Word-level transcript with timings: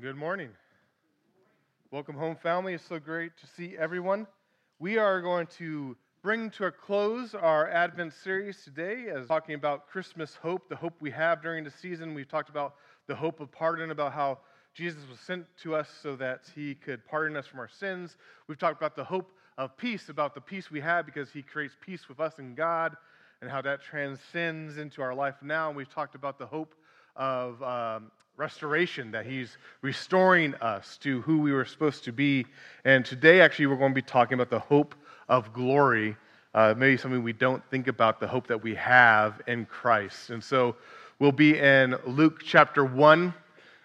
Good 0.00 0.14
morning. 0.14 0.50
Welcome 1.90 2.14
home, 2.14 2.36
family. 2.36 2.74
It's 2.74 2.84
so 2.84 3.00
great 3.00 3.32
to 3.38 3.46
see 3.48 3.76
everyone. 3.76 4.28
We 4.78 4.96
are 4.96 5.20
going 5.20 5.48
to 5.58 5.96
bring 6.22 6.50
to 6.50 6.66
a 6.66 6.70
close 6.70 7.34
our 7.34 7.68
Advent 7.68 8.12
series 8.12 8.62
today 8.62 9.06
as 9.08 9.26
talking 9.26 9.56
about 9.56 9.88
Christmas 9.88 10.36
hope, 10.36 10.68
the 10.68 10.76
hope 10.76 10.94
we 11.00 11.10
have 11.10 11.42
during 11.42 11.64
the 11.64 11.72
season. 11.72 12.14
We've 12.14 12.28
talked 12.28 12.48
about 12.48 12.74
the 13.08 13.16
hope 13.16 13.40
of 13.40 13.50
pardon, 13.50 13.90
about 13.90 14.12
how 14.12 14.38
Jesus 14.72 15.02
was 15.10 15.18
sent 15.18 15.46
to 15.62 15.74
us 15.74 15.88
so 16.00 16.14
that 16.14 16.42
he 16.54 16.76
could 16.76 17.04
pardon 17.04 17.36
us 17.36 17.48
from 17.48 17.58
our 17.58 17.68
sins. 17.68 18.16
We've 18.46 18.58
talked 18.58 18.80
about 18.80 18.94
the 18.94 19.04
hope 19.04 19.32
of 19.56 19.76
peace, 19.76 20.10
about 20.10 20.32
the 20.32 20.40
peace 20.40 20.70
we 20.70 20.80
have 20.80 21.06
because 21.06 21.32
he 21.32 21.42
creates 21.42 21.74
peace 21.80 22.08
with 22.08 22.20
us 22.20 22.38
and 22.38 22.54
God, 22.54 22.96
and 23.42 23.50
how 23.50 23.62
that 23.62 23.82
transcends 23.82 24.78
into 24.78 25.02
our 25.02 25.14
life 25.14 25.34
now. 25.42 25.68
And 25.68 25.76
we've 25.76 25.92
talked 25.92 26.14
about 26.14 26.38
the 26.38 26.46
hope 26.46 26.76
of 27.16 27.60
um, 27.64 28.12
restoration, 28.38 29.10
that 29.10 29.26
He's 29.26 29.58
restoring 29.82 30.54
us 30.56 30.96
to 30.98 31.20
who 31.22 31.40
we 31.40 31.52
were 31.52 31.64
supposed 31.64 32.04
to 32.04 32.12
be. 32.12 32.46
And 32.84 33.04
today, 33.04 33.40
actually, 33.40 33.66
we're 33.66 33.76
going 33.76 33.90
to 33.90 33.94
be 33.96 34.02
talking 34.02 34.34
about 34.34 34.48
the 34.48 34.60
hope 34.60 34.94
of 35.28 35.52
glory. 35.52 36.16
Uh, 36.54 36.72
maybe 36.76 36.96
something 36.96 37.22
we 37.22 37.32
don't 37.32 37.62
think 37.70 37.88
about, 37.88 38.20
the 38.20 38.28
hope 38.28 38.46
that 38.46 38.62
we 38.62 38.76
have 38.76 39.42
in 39.48 39.66
Christ. 39.66 40.30
And 40.30 40.42
so 40.42 40.76
we'll 41.18 41.32
be 41.32 41.58
in 41.58 41.96
Luke 42.06 42.42
chapter 42.44 42.84
1, 42.84 43.34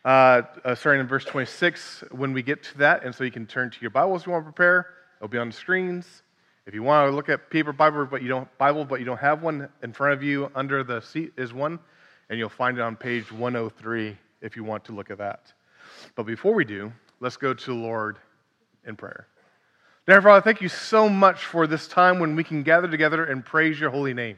uh, 0.05 0.08
uh, 0.08 0.75
starting 0.75 1.02
in 1.02 1.08
verse 1.08 1.25
26 1.25 2.03
when 2.11 2.31
we 2.31 2.44
get 2.44 2.63
to 2.63 2.77
that. 2.77 3.03
And 3.03 3.13
so 3.13 3.23
you 3.23 3.31
can 3.31 3.47
turn 3.47 3.72
to 3.72 3.77
your 3.81 3.89
Bibles 3.89 4.22
if 4.22 4.27
you 4.27 4.33
want 4.33 4.45
to 4.45 4.52
prepare, 4.52 4.88
it'll 5.17 5.30
be 5.30 5.39
on 5.39 5.49
the 5.49 5.55
screens. 5.55 6.22
If 6.66 6.73
you 6.73 6.83
want 6.83 7.09
to 7.09 7.16
look 7.16 7.27
at 7.27 7.49
paper 7.49 7.73
Bible, 7.73 8.05
but 8.05 8.22
you 8.22 8.30
don't 8.30 8.47
Bible, 8.58 8.85
but 8.85 8.99
you 8.99 9.05
don't 9.05 9.20
have 9.20 9.41
one 9.41 9.67
in 9.81 9.91
front 9.91 10.13
of 10.13 10.23
you, 10.23 10.49
under 10.55 10.83
the 10.83 11.02
seat 11.02 11.33
is 11.38 11.53
one, 11.53 11.80
and 12.30 12.39
you'll 12.39 12.49
find 12.49 12.77
it 12.77 12.81
on 12.81 12.95
page 12.95 13.31
103 13.31 14.17
if 14.43 14.55
you 14.55 14.63
want 14.63 14.85
to 14.85 14.91
look 14.91 15.09
at 15.09 15.17
that. 15.17 15.52
But 16.15 16.23
before 16.23 16.53
we 16.53 16.65
do, 16.65 16.91
let's 17.20 17.38
go 17.38 17.53
to 17.53 17.66
the 17.66 17.73
Lord 17.73 18.17
in 18.85 18.95
prayer. 18.95 19.27
Dear 20.05 20.22
Father, 20.22 20.41
thank 20.41 20.61
you 20.61 20.69
so 20.69 21.08
much 21.08 21.45
for 21.45 21.66
this 21.66 21.88
time 21.88 22.19
when 22.19 22.35
we 22.35 22.44
can 22.44 22.61
gather 22.61 22.89
together 22.89 23.23
and 23.23 23.44
praise 23.44 23.80
your 23.80 23.89
holy 23.89 24.13
name. 24.13 24.38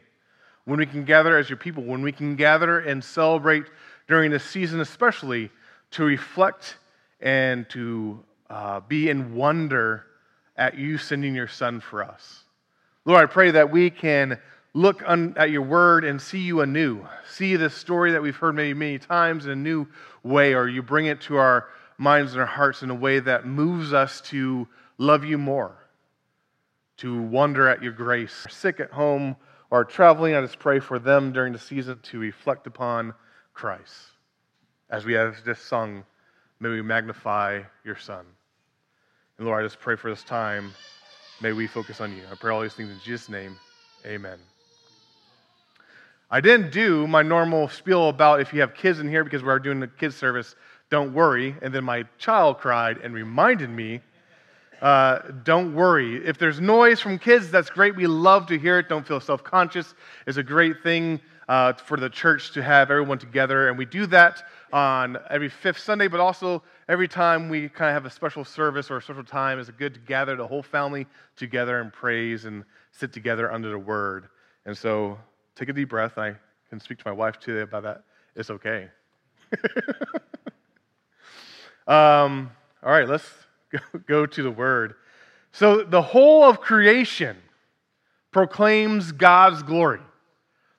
When 0.66 0.80
we 0.80 0.86
can 0.86 1.06
gather 1.06 1.38
as 1.38 1.50
your 1.50 1.58
people, 1.58 1.84
when 1.84 2.04
we 2.04 2.12
can 2.12 2.36
gather 2.36 2.80
and 2.80 3.04
celebrate 3.04 3.66
during 4.08 4.32
this 4.32 4.44
season, 4.44 4.80
especially 4.80 5.50
to 5.92 6.04
reflect 6.04 6.78
and 7.20 7.68
to 7.70 8.24
uh, 8.50 8.80
be 8.82 9.10
in 9.10 9.36
wonder 9.36 10.06
at 10.56 10.78
you 10.78 10.98
sending 10.98 11.34
your 11.34 11.48
son 11.48 11.80
for 11.80 12.04
us. 12.04 12.44
Lord, 13.06 13.24
I 13.24 13.26
pray 13.26 13.52
that 13.52 13.72
we 13.72 13.90
can 13.90 14.40
look 14.76 15.02
un, 15.08 15.34
at 15.38 15.50
your 15.50 15.62
word 15.62 16.04
and 16.04 16.22
see 16.22 16.40
you 16.40 16.60
anew. 16.60 17.08
See 17.28 17.56
this 17.56 17.74
story 17.74 18.12
that 18.12 18.22
we've 18.22 18.36
heard 18.36 18.56
many, 18.56 18.74
many 18.74 19.00
times 19.00 19.46
in 19.46 19.52
a 19.52 19.56
new 19.56 19.88
way, 20.22 20.54
or 20.54 20.68
you 20.68 20.84
bring 20.84 21.06
it 21.06 21.22
to 21.22 21.38
our 21.38 21.70
minds 21.98 22.34
and 22.34 22.42
our 22.42 22.48
hearts 22.48 22.84
in 22.84 22.90
a 22.90 22.96
way 22.96 23.20
that 23.20 23.48
moves 23.48 23.94
us 23.94 24.20
to 24.20 24.68
love 24.98 25.24
you 25.24 25.38
more, 25.38 25.78
to 26.98 27.22
wonder 27.22 27.70
at 27.70 27.82
your 27.82 27.94
grace. 27.94 28.46
Sick 28.50 28.82
at 28.82 28.92
home 28.92 29.38
or 29.72 29.86
traveling, 29.86 30.36
I 30.36 30.42
just 30.42 30.60
pray 30.60 30.80
for 30.80 31.00
them 31.00 31.32
during 31.32 31.54
the 31.54 31.60
season 31.60 32.00
to 32.04 32.20
reflect 32.20 32.68
upon 32.68 33.14
Christ. 33.54 33.94
As 34.90 35.06
we 35.06 35.14
have 35.14 35.44
just 35.46 35.66
sung, 35.68 36.04
may 36.60 36.70
we 36.70 36.82
magnify 36.82 37.62
your 37.86 37.96
Son. 37.96 38.26
And 39.38 39.48
Lord, 39.48 39.64
I 39.64 39.66
just 39.66 39.80
pray 39.80 39.96
for 39.96 40.10
this 40.10 40.24
time. 40.24 40.74
May 41.42 41.54
we 41.54 41.66
focus 41.66 42.02
on 42.02 42.12
you. 42.12 42.24
I 42.30 42.36
pray 42.36 42.52
all 42.52 42.62
these 42.62 42.74
things 42.74 42.90
in 42.90 43.00
Jesus' 43.04 43.30
name. 43.30 43.58
Amen. 44.06 44.38
I 46.36 46.42
didn't 46.42 46.74
do 46.74 47.08
my 47.08 47.22
normal 47.22 47.70
spiel 47.70 48.10
about 48.10 48.42
if 48.42 48.52
you 48.52 48.60
have 48.60 48.74
kids 48.74 49.00
in 49.00 49.08
here 49.08 49.24
because 49.24 49.42
we 49.42 49.48
are 49.48 49.58
doing 49.58 49.80
the 49.80 49.88
kids 49.88 50.18
service, 50.18 50.58
don't 50.90 51.14
worry. 51.14 51.56
And 51.62 51.74
then 51.74 51.86
my 51.86 52.04
child 52.18 52.58
cried 52.58 52.98
and 52.98 53.14
reminded 53.14 53.70
me, 53.70 54.02
uh, 54.82 55.20
don't 55.46 55.74
worry. 55.74 56.18
If 56.28 56.38
there's 56.38 56.60
noise 56.60 57.00
from 57.00 57.20
kids, 57.20 57.50
that's 57.50 57.70
great. 57.70 57.96
We 57.96 58.06
love 58.06 58.48
to 58.48 58.60
hear 58.60 58.80
it. 58.80 58.90
Don't 58.90 59.08
feel 59.08 59.22
self 59.22 59.46
conscious. 59.46 59.96
It's 60.28 60.36
a 60.36 60.44
great 60.44 60.84
thing 60.84 61.22
uh, 61.48 61.72
for 61.72 61.96
the 61.96 62.10
church 62.10 62.52
to 62.52 62.62
have 62.62 62.92
everyone 62.92 63.18
together. 63.18 63.70
And 63.70 63.78
we 63.78 63.86
do 63.86 64.06
that 64.08 64.44
on 64.74 65.18
every 65.30 65.48
fifth 65.48 65.80
Sunday, 65.80 66.10
but 66.10 66.20
also 66.20 66.62
every 66.90 67.08
time 67.08 67.48
we 67.48 67.70
kind 67.70 67.88
of 67.88 67.94
have 67.94 68.06
a 68.06 68.14
special 68.14 68.44
service 68.44 68.92
or 68.92 68.98
a 68.98 69.02
special 69.02 69.24
time, 69.24 69.58
it's 69.58 69.70
good 69.70 69.94
to 69.94 70.02
gather 70.02 70.36
the 70.36 70.46
whole 70.46 70.64
family 70.64 71.08
together 71.38 71.80
and 71.80 71.94
praise 71.94 72.44
and 72.44 72.66
sit 72.92 73.14
together 73.14 73.54
under 73.54 73.70
the 73.70 73.80
word. 73.80 74.28
And 74.66 74.78
so 74.78 75.18
take 75.56 75.70
a 75.70 75.74
deep 75.74 75.90
breath. 75.90 76.18
and 76.18 76.26
I 76.26 76.36
can 76.70 76.80
speak 76.80 76.98
to 77.00 77.04
my 77.08 77.12
wife 77.12 77.40
today 77.40 77.62
about 77.62 77.84
that. 77.84 78.04
It's 78.36 78.50
okay. 78.50 78.90
um, 81.88 82.52
all 82.84 82.92
right, 82.92 83.08
let's 83.08 83.30
go, 83.72 83.80
go 84.08 84.26
to 84.26 84.44
the 84.44 84.52
word. 84.52 84.96
So, 85.52 85.84
the 85.84 86.02
whole 86.02 86.44
of 86.44 86.60
creation 86.60 87.38
proclaims 88.32 89.14
God's 89.14 89.64
glory. 89.64 90.02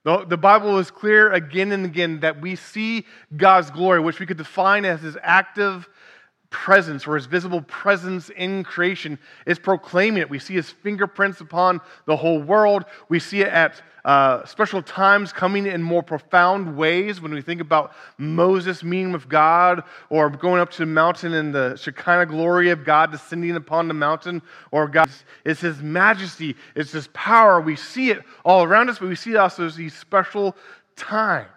The, 0.04 0.24
the 0.24 0.36
Bible 0.36 0.78
is 0.78 0.90
clear 0.90 1.32
again 1.32 1.72
and 1.72 1.84
again 1.84 2.20
that 2.20 2.40
we 2.40 2.54
see 2.54 3.06
God's 3.36 3.70
glory, 3.70 4.00
which 4.00 4.20
we 4.20 4.26
could 4.26 4.36
define 4.36 4.84
as 4.84 5.00
his 5.00 5.16
active 5.22 5.88
presence 6.50 7.06
or 7.06 7.16
his 7.16 7.26
visible 7.26 7.62
presence 7.62 8.30
in 8.30 8.64
creation 8.64 9.18
is 9.46 9.58
proclaiming 9.58 10.20
it. 10.20 10.30
We 10.30 10.38
see 10.38 10.54
his 10.54 10.70
fingerprints 10.70 11.40
upon 11.40 11.80
the 12.06 12.16
whole 12.16 12.40
world. 12.40 12.84
We 13.08 13.18
see 13.18 13.40
it 13.40 13.48
at 13.48 13.82
uh, 14.04 14.44
special 14.46 14.82
times 14.82 15.32
coming 15.32 15.66
in 15.66 15.82
more 15.82 16.02
profound 16.02 16.76
ways 16.76 17.20
when 17.20 17.34
we 17.34 17.42
think 17.42 17.60
about 17.60 17.92
Moses 18.18 18.84
meeting 18.84 19.10
with 19.10 19.28
God 19.28 19.82
or 20.10 20.30
going 20.30 20.60
up 20.60 20.70
to 20.72 20.78
the 20.78 20.86
mountain 20.86 21.34
and 21.34 21.52
the 21.52 21.76
Shekinah 21.76 22.26
glory 22.26 22.70
of 22.70 22.84
God 22.84 23.10
descending 23.10 23.56
upon 23.56 23.88
the 23.88 23.94
mountain 23.94 24.42
or 24.70 24.86
God. 24.86 25.10
It's 25.44 25.60
his 25.60 25.82
majesty, 25.82 26.54
it's 26.76 26.92
his 26.92 27.08
power. 27.08 27.60
We 27.60 27.74
see 27.74 28.10
it 28.10 28.22
all 28.44 28.62
around 28.62 28.90
us, 28.90 29.00
but 29.00 29.08
we 29.08 29.16
see 29.16 29.32
it 29.32 29.36
also 29.36 29.66
as 29.66 29.74
these 29.74 29.94
special 29.94 30.56
times. 30.94 31.48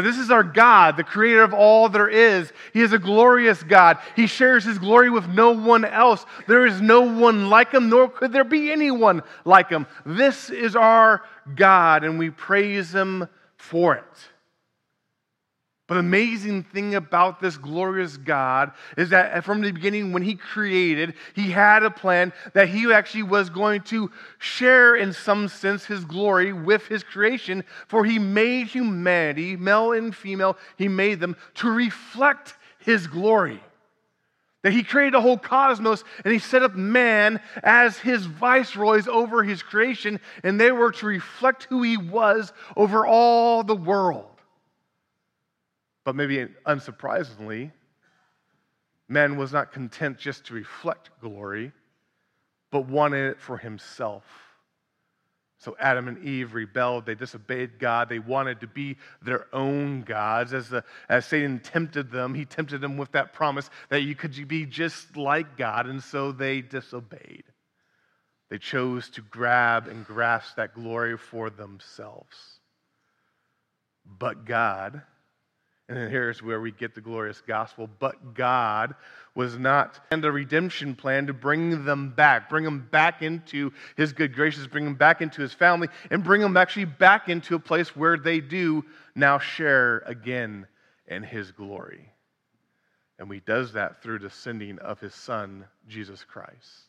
This 0.00 0.18
is 0.18 0.30
our 0.30 0.42
God, 0.42 0.96
the 0.96 1.04
creator 1.04 1.42
of 1.42 1.54
all 1.54 1.88
there 1.88 2.08
is. 2.08 2.52
He 2.72 2.82
is 2.82 2.92
a 2.92 2.98
glorious 2.98 3.62
God. 3.62 3.98
He 4.16 4.26
shares 4.26 4.64
his 4.64 4.78
glory 4.78 5.10
with 5.10 5.28
no 5.28 5.52
one 5.52 5.84
else. 5.84 6.24
There 6.46 6.66
is 6.66 6.80
no 6.80 7.02
one 7.02 7.50
like 7.50 7.72
him, 7.72 7.88
nor 7.88 8.08
could 8.08 8.32
there 8.32 8.44
be 8.44 8.70
anyone 8.70 9.22
like 9.44 9.68
him. 9.68 9.86
This 10.04 10.50
is 10.50 10.76
our 10.76 11.22
God, 11.54 12.04
and 12.04 12.18
we 12.18 12.30
praise 12.30 12.94
him 12.94 13.28
for 13.56 13.96
it. 13.96 14.04
But 15.88 15.94
the 15.94 16.00
amazing 16.00 16.64
thing 16.64 16.94
about 16.94 17.40
this 17.40 17.56
glorious 17.56 18.18
God 18.18 18.72
is 18.98 19.08
that 19.08 19.42
from 19.42 19.62
the 19.62 19.72
beginning, 19.72 20.12
when 20.12 20.22
He 20.22 20.34
created, 20.34 21.14
He 21.34 21.50
had 21.50 21.82
a 21.82 21.90
plan 21.90 22.34
that 22.52 22.68
He 22.68 22.92
actually 22.92 23.22
was 23.22 23.48
going 23.48 23.80
to 23.84 24.10
share, 24.38 24.96
in 24.96 25.14
some 25.14 25.48
sense, 25.48 25.86
His 25.86 26.04
glory 26.04 26.52
with 26.52 26.86
His 26.86 27.02
creation. 27.02 27.64
For 27.86 28.04
He 28.04 28.18
made 28.18 28.66
humanity, 28.66 29.56
male 29.56 29.92
and 29.92 30.14
female, 30.14 30.58
He 30.76 30.88
made 30.88 31.20
them 31.20 31.36
to 31.54 31.70
reflect 31.70 32.54
His 32.80 33.06
glory. 33.06 33.62
That 34.64 34.74
He 34.74 34.82
created 34.82 35.14
a 35.14 35.22
whole 35.22 35.38
cosmos 35.38 36.04
and 36.22 36.34
He 36.34 36.38
set 36.38 36.62
up 36.62 36.74
man 36.74 37.40
as 37.62 37.96
His 37.96 38.26
viceroys 38.26 39.08
over 39.08 39.42
His 39.42 39.62
creation, 39.62 40.20
and 40.42 40.60
they 40.60 40.70
were 40.70 40.92
to 40.92 41.06
reflect 41.06 41.64
who 41.64 41.82
He 41.82 41.96
was 41.96 42.52
over 42.76 43.06
all 43.06 43.64
the 43.64 43.74
world. 43.74 44.26
But 46.08 46.16
maybe 46.16 46.46
unsurprisingly, 46.64 47.70
man 49.10 49.36
was 49.36 49.52
not 49.52 49.72
content 49.72 50.16
just 50.16 50.46
to 50.46 50.54
reflect 50.54 51.10
glory, 51.20 51.70
but 52.70 52.86
wanted 52.86 53.32
it 53.32 53.40
for 53.42 53.58
himself. 53.58 54.24
So 55.58 55.76
Adam 55.78 56.08
and 56.08 56.24
Eve 56.24 56.54
rebelled. 56.54 57.04
They 57.04 57.14
disobeyed 57.14 57.78
God. 57.78 58.08
They 58.08 58.20
wanted 58.20 58.60
to 58.60 58.66
be 58.66 58.96
their 59.20 59.54
own 59.54 60.00
gods. 60.00 60.54
As, 60.54 60.70
the, 60.70 60.82
as 61.10 61.26
Satan 61.26 61.60
tempted 61.60 62.10
them, 62.10 62.32
he 62.32 62.46
tempted 62.46 62.80
them 62.80 62.96
with 62.96 63.12
that 63.12 63.34
promise 63.34 63.68
that 63.90 64.00
you 64.00 64.14
could 64.14 64.48
be 64.48 64.64
just 64.64 65.14
like 65.14 65.58
God. 65.58 65.86
And 65.86 66.02
so 66.02 66.32
they 66.32 66.62
disobeyed. 66.62 67.44
They 68.48 68.56
chose 68.56 69.10
to 69.10 69.20
grab 69.20 69.88
and 69.88 70.06
grasp 70.06 70.56
that 70.56 70.72
glory 70.72 71.18
for 71.18 71.50
themselves. 71.50 72.60
But 74.06 74.46
God, 74.46 75.02
and 75.88 75.96
then 75.96 76.10
here's 76.10 76.42
where 76.42 76.60
we 76.60 76.70
get 76.70 76.94
the 76.94 77.00
glorious 77.00 77.40
gospel. 77.46 77.88
But 77.98 78.34
God 78.34 78.94
was 79.34 79.56
not 79.56 79.98
and 80.10 80.22
a 80.22 80.30
redemption 80.30 80.94
plan 80.94 81.28
to 81.28 81.32
bring 81.32 81.86
them 81.86 82.10
back, 82.10 82.50
bring 82.50 82.64
them 82.64 82.86
back 82.90 83.22
into 83.22 83.72
his 83.96 84.12
good 84.12 84.34
graces, 84.34 84.66
bring 84.66 84.84
them 84.84 84.96
back 84.96 85.22
into 85.22 85.40
his 85.40 85.54
family, 85.54 85.88
and 86.10 86.22
bring 86.22 86.42
them 86.42 86.58
actually 86.58 86.84
back 86.84 87.30
into 87.30 87.54
a 87.54 87.58
place 87.58 87.96
where 87.96 88.18
they 88.18 88.40
do 88.40 88.84
now 89.14 89.38
share 89.38 90.02
again 90.04 90.66
in 91.06 91.22
his 91.22 91.52
glory. 91.52 92.12
And 93.18 93.32
he 93.32 93.40
does 93.40 93.72
that 93.72 94.02
through 94.02 94.18
the 94.18 94.30
sending 94.30 94.78
of 94.80 95.00
his 95.00 95.14
son, 95.14 95.64
Jesus 95.88 96.22
Christ. 96.22 96.84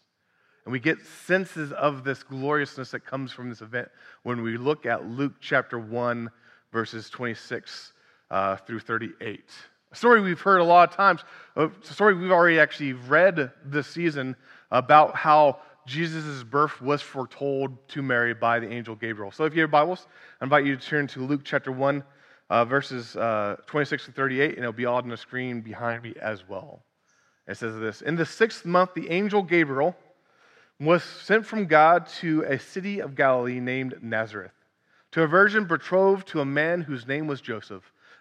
And 0.66 0.74
we 0.74 0.80
get 0.80 0.98
senses 1.26 1.72
of 1.72 2.04
this 2.04 2.22
gloriousness 2.22 2.92
that 2.92 3.06
comes 3.06 3.32
from 3.32 3.50
this 3.50 3.62
event 3.62 3.88
when 4.24 4.42
we 4.42 4.58
look 4.58 4.86
at 4.86 5.08
Luke 5.08 5.36
chapter 5.40 5.80
1, 5.80 6.30
verses 6.74 7.10
26 7.10 7.94
uh, 8.32 8.56
through 8.58 8.80
38. 8.80 9.44
A 9.92 9.96
story 9.96 10.22
we've 10.22 10.40
heard 10.40 10.60
a 10.60 10.64
lot 10.64 10.90
of 10.90 10.96
times, 10.96 11.22
a 11.56 11.70
story 11.82 12.14
we've 12.14 12.32
already 12.32 12.60
actually 12.60 12.94
read 12.94 13.52
this 13.66 13.88
season 13.88 14.36
about 14.72 15.16
how 15.16 15.60
Jesus' 15.88 16.44
birth 16.44 16.80
was 16.82 17.02
foretold 17.02 17.88
to 17.90 18.04
Mary 18.04 18.36
by 18.36 18.60
the 18.60 18.70
angel 18.70 18.96
Gabriel. 18.96 19.32
So 19.32 19.46
if 19.46 19.56
you 19.56 19.62
have 19.62 19.72
Bibles, 19.72 20.06
I 20.40 20.46
invite 20.46 20.66
you 20.66 20.76
to 20.76 20.86
turn 20.86 21.08
to 21.08 21.26
Luke 21.26 21.42
chapter 21.44 21.72
1, 21.72 22.04
uh, 22.52 22.66
verses 22.66 23.16
uh, 23.16 23.56
26 23.66 24.06
to 24.06 24.12
38, 24.12 24.50
and 24.52 24.60
it'll 24.60 24.72
be 24.72 24.86
all 24.86 24.98
on 24.98 25.10
the 25.10 25.18
screen 25.18 25.62
behind 25.62 26.04
me 26.04 26.14
as 26.22 26.48
well. 26.48 26.84
It 27.48 27.58
says 27.58 27.80
this 27.80 28.02
In 28.02 28.16
the 28.16 28.26
sixth 28.26 28.66
month, 28.66 28.94
the 28.94 29.10
angel 29.10 29.42
Gabriel 29.42 29.96
was 30.80 31.04
sent 31.04 31.46
from 31.46 31.66
God 31.66 32.06
to 32.20 32.44
a 32.44 32.60
city 32.60 33.00
of 33.00 33.16
Galilee 33.16 33.60
named 33.60 33.96
Nazareth, 34.02 34.54
to 35.12 35.24
a 35.24 35.28
virgin 35.28 35.66
betrothed 35.66 36.28
to 36.28 36.42
a 36.42 36.46
man 36.46 36.82
whose 36.82 37.08
name 37.08 37.26
was 37.26 37.42
Joseph 37.42 37.92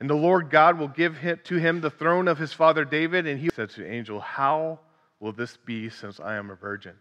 And 0.00 0.08
the 0.08 0.14
Lord 0.14 0.50
God 0.50 0.78
will 0.78 0.88
give 0.88 1.18
to 1.44 1.56
him 1.56 1.80
the 1.80 1.90
throne 1.90 2.28
of 2.28 2.38
his 2.38 2.52
father 2.52 2.84
David. 2.84 3.26
And 3.26 3.40
he 3.40 3.50
said 3.54 3.70
to 3.70 3.80
the 3.80 3.90
angel, 3.90 4.20
How 4.20 4.78
will 5.18 5.32
this 5.32 5.56
be 5.56 5.90
since 5.90 6.20
I 6.20 6.36
am 6.36 6.50
a 6.50 6.54
virgin? 6.54 6.94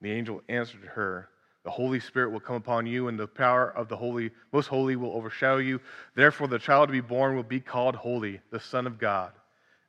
And 0.00 0.10
the 0.10 0.14
angel 0.14 0.42
answered 0.48 0.84
her, 0.94 1.28
The 1.64 1.70
Holy 1.70 2.00
Spirit 2.00 2.30
will 2.30 2.40
come 2.40 2.56
upon 2.56 2.86
you, 2.86 3.08
and 3.08 3.18
the 3.18 3.28
power 3.28 3.70
of 3.70 3.88
the 3.88 3.96
Holy, 3.96 4.32
Most 4.52 4.66
Holy 4.66 4.96
will 4.96 5.12
overshadow 5.12 5.58
you. 5.58 5.80
Therefore, 6.16 6.48
the 6.48 6.58
child 6.58 6.88
to 6.88 6.92
be 6.92 7.00
born 7.00 7.36
will 7.36 7.42
be 7.44 7.60
called 7.60 7.94
Holy, 7.94 8.40
the 8.50 8.60
Son 8.60 8.86
of 8.86 8.98
God. 8.98 9.32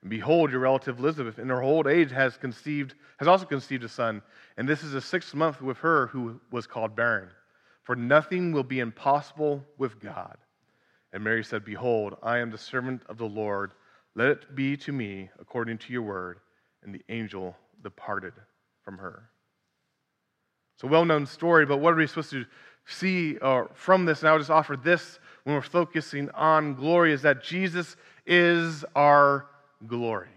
And 0.01 0.09
behold, 0.09 0.51
your 0.51 0.59
relative 0.59 0.99
Elizabeth, 0.99 1.39
in 1.39 1.49
her 1.49 1.61
old 1.61 1.87
age, 1.87 2.11
has 2.11 2.37
conceived, 2.37 2.95
has 3.17 3.27
also 3.27 3.45
conceived 3.45 3.83
a 3.83 3.89
son, 3.89 4.21
and 4.57 4.67
this 4.67 4.83
is 4.83 4.91
the 4.91 5.01
sixth 5.01 5.33
month 5.35 5.61
with 5.61 5.77
her 5.77 6.07
who 6.07 6.39
was 6.51 6.67
called 6.67 6.95
barren. 6.95 7.29
For 7.83 7.95
nothing 7.95 8.51
will 8.51 8.63
be 8.63 8.79
impossible 8.79 9.63
with 9.77 9.99
God. 9.99 10.37
And 11.13 11.23
Mary 11.23 11.43
said, 11.43 11.65
Behold, 11.65 12.15
I 12.23 12.37
am 12.39 12.51
the 12.51 12.57
servant 12.57 13.01
of 13.09 13.17
the 13.17 13.25
Lord. 13.25 13.71
Let 14.15 14.29
it 14.29 14.55
be 14.55 14.77
to 14.77 14.91
me 14.91 15.29
according 15.39 15.77
to 15.79 15.93
your 15.93 16.03
word. 16.03 16.39
And 16.83 16.93
the 16.93 17.01
angel 17.09 17.55
departed 17.83 18.33
from 18.83 18.97
her. 18.97 19.29
It's 20.75 20.83
a 20.83 20.87
well 20.87 21.05
known 21.05 21.25
story, 21.25 21.65
but 21.65 21.77
what 21.77 21.93
are 21.93 21.97
we 21.97 22.07
supposed 22.07 22.31
to 22.31 22.45
see 22.85 23.37
uh, 23.39 23.65
from 23.73 24.05
this? 24.05 24.21
And 24.21 24.29
I 24.29 24.31
would 24.31 24.39
just 24.39 24.49
offer 24.49 24.75
this 24.75 25.19
when 25.43 25.55
we're 25.55 25.61
focusing 25.61 26.29
on 26.31 26.75
glory 26.75 27.13
is 27.13 27.21
that 27.21 27.43
Jesus 27.43 27.95
is 28.25 28.85
our 28.95 29.47
glory. 29.87 30.29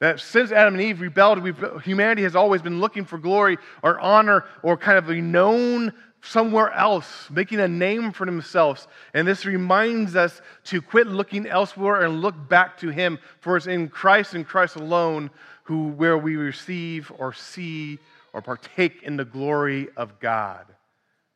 That 0.00 0.20
since 0.20 0.52
Adam 0.52 0.74
and 0.74 0.82
Eve 0.82 1.00
rebelled, 1.00 1.38
humanity 1.82 2.22
has 2.22 2.36
always 2.36 2.60
been 2.60 2.80
looking 2.80 3.04
for 3.04 3.18
glory 3.18 3.56
or 3.82 3.98
honor 3.98 4.44
or 4.62 4.76
kind 4.76 4.98
of 4.98 5.08
a 5.08 5.14
known 5.14 5.92
somewhere 6.28 6.72
else, 6.72 7.28
making 7.30 7.60
a 7.60 7.68
name 7.68 8.12
for 8.12 8.26
themselves. 8.26 8.88
And 9.14 9.26
this 9.26 9.44
reminds 9.44 10.16
us 10.16 10.40
to 10.64 10.82
quit 10.82 11.06
looking 11.06 11.46
elsewhere 11.46 12.02
and 12.02 12.20
look 12.20 12.48
back 12.48 12.78
to 12.78 12.88
Him. 12.88 13.18
For 13.40 13.56
it's 13.56 13.66
in 13.66 13.88
Christ 13.88 14.34
and 14.34 14.46
Christ 14.46 14.76
alone 14.76 15.30
who, 15.64 15.88
where 15.88 16.18
we 16.18 16.36
receive 16.36 17.12
or 17.18 17.32
see 17.32 17.98
or 18.32 18.42
partake 18.42 19.02
in 19.02 19.16
the 19.16 19.24
glory 19.24 19.88
of 19.96 20.18
God. 20.20 20.66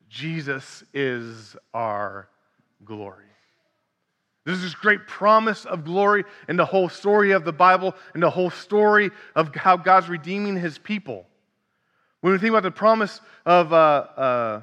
Jesus 0.09 0.85
is 0.93 1.57
our 1.73 2.29
glory. 2.85 3.25
There's 4.45 4.63
this 4.63 4.75
great 4.75 5.07
promise 5.07 5.65
of 5.67 5.85
glory 5.85 6.25
in 6.49 6.57
the 6.57 6.65
whole 6.65 6.89
story 6.89 7.33
of 7.33 7.45
the 7.45 7.53
Bible 7.53 7.95
and 8.15 8.23
the 8.23 8.31
whole 8.31 8.51
story 8.51 9.11
of 9.37 9.55
how 9.55 9.77
God's 9.77 10.09
redeeming 10.09 10.57
his 10.57 10.79
people. 10.79 11.27
When 12.21 12.33
we 12.33 12.39
think 12.39 12.51
about 12.51 12.65
the 12.65 12.71
promise 12.71 13.21
of, 13.47 13.73
uh, 13.73 13.77
uh, 13.77 14.63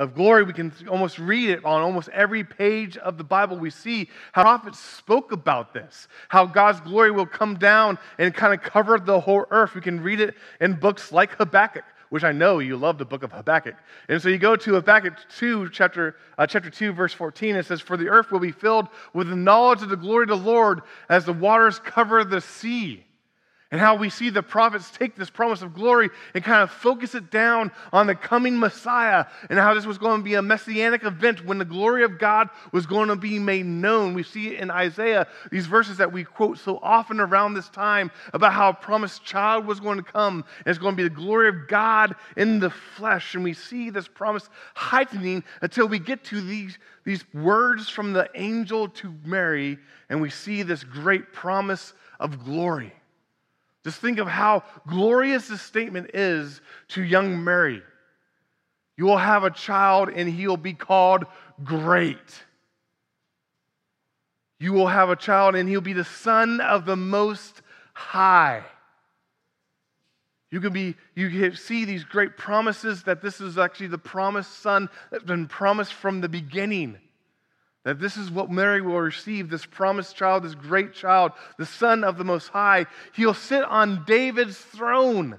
of 0.00 0.14
glory, 0.14 0.44
we 0.44 0.54
can 0.54 0.72
almost 0.88 1.18
read 1.18 1.50
it 1.50 1.62
on 1.62 1.82
almost 1.82 2.08
every 2.08 2.42
page 2.42 2.96
of 2.96 3.18
the 3.18 3.24
Bible. 3.24 3.58
We 3.58 3.68
see 3.68 4.08
how 4.32 4.42
prophets 4.42 4.78
spoke 4.78 5.30
about 5.30 5.74
this, 5.74 6.08
how 6.30 6.46
God's 6.46 6.80
glory 6.80 7.10
will 7.10 7.26
come 7.26 7.56
down 7.56 7.98
and 8.18 8.34
kind 8.34 8.54
of 8.54 8.62
cover 8.62 8.98
the 8.98 9.20
whole 9.20 9.44
earth. 9.50 9.74
We 9.74 9.82
can 9.82 10.02
read 10.02 10.20
it 10.20 10.34
in 10.58 10.72
books 10.72 11.12
like 11.12 11.32
Habakkuk 11.36 11.84
which 12.08 12.24
I 12.24 12.32
know 12.32 12.58
you 12.58 12.76
love 12.76 12.98
the 12.98 13.04
book 13.04 13.22
of 13.22 13.30
Habakkuk. 13.30 13.76
And 14.08 14.20
so 14.20 14.30
you 14.30 14.38
go 14.38 14.56
to 14.56 14.74
Habakkuk 14.74 15.14
2, 15.36 15.70
chapter, 15.70 16.16
uh, 16.36 16.44
chapter 16.44 16.68
2, 16.68 16.90
verse 16.90 17.12
14. 17.12 17.54
It 17.54 17.66
says, 17.66 17.80
For 17.80 17.96
the 17.96 18.08
earth 18.08 18.32
will 18.32 18.40
be 18.40 18.50
filled 18.50 18.88
with 19.14 19.28
the 19.28 19.36
knowledge 19.36 19.80
of 19.82 19.90
the 19.90 19.96
glory 19.96 20.24
of 20.24 20.30
the 20.30 20.36
Lord 20.36 20.82
as 21.08 21.24
the 21.24 21.32
waters 21.32 21.78
cover 21.78 22.24
the 22.24 22.40
sea 22.40 23.04
and 23.70 23.80
how 23.80 23.94
we 23.94 24.10
see 24.10 24.30
the 24.30 24.42
prophets 24.42 24.90
take 24.90 25.14
this 25.14 25.30
promise 25.30 25.62
of 25.62 25.74
glory 25.74 26.10
and 26.34 26.42
kind 26.42 26.62
of 26.62 26.72
focus 26.72 27.14
it 27.14 27.30
down 27.30 27.70
on 27.92 28.08
the 28.08 28.16
coming 28.16 28.58
Messiah 28.58 29.26
and 29.48 29.60
how 29.60 29.74
this 29.74 29.86
was 29.86 29.96
going 29.96 30.20
to 30.20 30.24
be 30.24 30.34
a 30.34 30.42
messianic 30.42 31.04
event 31.04 31.44
when 31.44 31.58
the 31.58 31.64
glory 31.64 32.02
of 32.02 32.18
God 32.18 32.48
was 32.72 32.86
going 32.86 33.08
to 33.08 33.16
be 33.16 33.38
made 33.38 33.66
known. 33.66 34.14
We 34.14 34.24
see 34.24 34.48
it 34.48 34.60
in 34.60 34.72
Isaiah 34.72 35.28
these 35.52 35.66
verses 35.66 35.98
that 35.98 36.12
we 36.12 36.24
quote 36.24 36.58
so 36.58 36.80
often 36.82 37.20
around 37.20 37.54
this 37.54 37.68
time 37.68 38.10
about 38.32 38.52
how 38.52 38.70
a 38.70 38.74
promised 38.74 39.24
child 39.24 39.66
was 39.66 39.78
going 39.78 39.98
to 39.98 40.02
come 40.02 40.44
and 40.58 40.66
it's 40.66 40.78
going 40.78 40.96
to 40.96 41.02
be 41.02 41.08
the 41.08 41.14
glory 41.14 41.48
of 41.48 41.68
God 41.68 42.16
in 42.36 42.58
the 42.58 42.70
flesh. 42.70 43.36
And 43.36 43.44
we 43.44 43.54
see 43.54 43.90
this 43.90 44.08
promise 44.08 44.48
heightening 44.74 45.44
until 45.62 45.86
we 45.86 46.00
get 46.00 46.24
to 46.24 46.40
these, 46.40 46.76
these 47.04 47.24
words 47.32 47.88
from 47.88 48.14
the 48.14 48.28
angel 48.34 48.88
to 48.88 49.14
Mary 49.24 49.78
and 50.08 50.20
we 50.20 50.30
see 50.30 50.64
this 50.64 50.82
great 50.82 51.32
promise 51.32 51.92
of 52.18 52.44
glory. 52.44 52.92
Just 53.84 54.00
think 54.00 54.18
of 54.18 54.28
how 54.28 54.62
glorious 54.86 55.48
this 55.48 55.62
statement 55.62 56.10
is 56.14 56.60
to 56.88 57.02
young 57.02 57.42
Mary. 57.42 57.82
You 58.96 59.06
will 59.06 59.16
have 59.16 59.44
a 59.44 59.50
child 59.50 60.10
and 60.10 60.28
he 60.28 60.46
will 60.46 60.58
be 60.58 60.74
called 60.74 61.24
great. 61.64 62.44
You 64.58 64.74
will 64.74 64.88
have 64.88 65.08
a 65.08 65.16
child 65.16 65.54
and 65.54 65.68
he'll 65.68 65.80
be 65.80 65.94
the 65.94 66.04
son 66.04 66.60
of 66.60 66.84
the 66.84 66.96
most 66.96 67.62
high. 67.94 68.62
You 70.50 70.60
can 70.60 70.72
be, 70.72 70.96
you 71.14 71.30
can 71.30 71.56
see 71.56 71.84
these 71.84 72.04
great 72.04 72.36
promises 72.36 73.04
that 73.04 73.22
this 73.22 73.40
is 73.40 73.56
actually 73.56 73.86
the 73.86 73.98
promised 73.98 74.58
son 74.60 74.90
that's 75.10 75.24
been 75.24 75.46
promised 75.46 75.94
from 75.94 76.20
the 76.20 76.28
beginning. 76.28 76.98
That 77.84 77.98
this 77.98 78.16
is 78.16 78.30
what 78.30 78.50
Mary 78.50 78.82
will 78.82 79.00
receive 79.00 79.48
this 79.48 79.64
promised 79.64 80.14
child, 80.14 80.42
this 80.42 80.54
great 80.54 80.92
child, 80.92 81.32
the 81.58 81.64
Son 81.64 82.04
of 82.04 82.18
the 82.18 82.24
Most 82.24 82.48
High. 82.48 82.86
He'll 83.14 83.34
sit 83.34 83.64
on 83.64 84.04
David's 84.04 84.58
throne. 84.58 85.38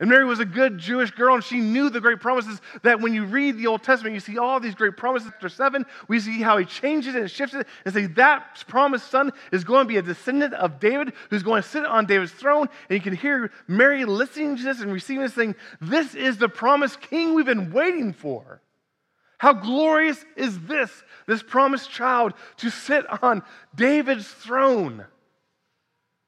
And 0.00 0.08
Mary 0.08 0.24
was 0.24 0.38
a 0.38 0.44
good 0.44 0.78
Jewish 0.78 1.10
girl, 1.10 1.34
and 1.34 1.42
she 1.42 1.58
knew 1.58 1.90
the 1.90 2.00
great 2.00 2.20
promises 2.20 2.60
that 2.84 3.00
when 3.00 3.14
you 3.14 3.24
read 3.24 3.58
the 3.58 3.66
Old 3.66 3.82
Testament, 3.82 4.14
you 4.14 4.20
see 4.20 4.38
all 4.38 4.60
these 4.60 4.76
great 4.76 4.96
promises. 4.96 5.28
After 5.28 5.48
seven, 5.48 5.84
we 6.06 6.20
see 6.20 6.40
how 6.40 6.56
he 6.56 6.64
changes 6.64 7.16
it 7.16 7.20
and 7.20 7.30
shifts 7.30 7.54
it 7.54 7.66
and 7.84 7.92
say 7.92 8.06
that 8.06 8.64
promised 8.68 9.10
son 9.10 9.32
is 9.50 9.64
going 9.64 9.86
to 9.86 9.88
be 9.88 9.96
a 9.96 10.02
descendant 10.02 10.54
of 10.54 10.78
David 10.78 11.14
who's 11.30 11.42
going 11.42 11.62
to 11.62 11.68
sit 11.68 11.84
on 11.84 12.06
David's 12.06 12.30
throne. 12.30 12.68
And 12.88 12.96
you 12.96 13.00
can 13.00 13.16
hear 13.16 13.50
Mary 13.66 14.04
listening 14.04 14.56
to 14.58 14.62
this 14.62 14.80
and 14.80 14.92
receiving 14.92 15.24
this, 15.24 15.34
saying, 15.34 15.56
This 15.80 16.14
is 16.14 16.38
the 16.38 16.48
promised 16.48 17.00
king 17.00 17.34
we've 17.34 17.44
been 17.44 17.72
waiting 17.72 18.12
for. 18.12 18.62
How 19.38 19.52
glorious 19.52 20.24
is 20.36 20.58
this, 20.60 20.90
this 21.26 21.42
promised 21.42 21.90
child 21.90 22.34
to 22.58 22.70
sit 22.70 23.06
on 23.22 23.42
David's 23.74 24.28
throne? 24.28 25.06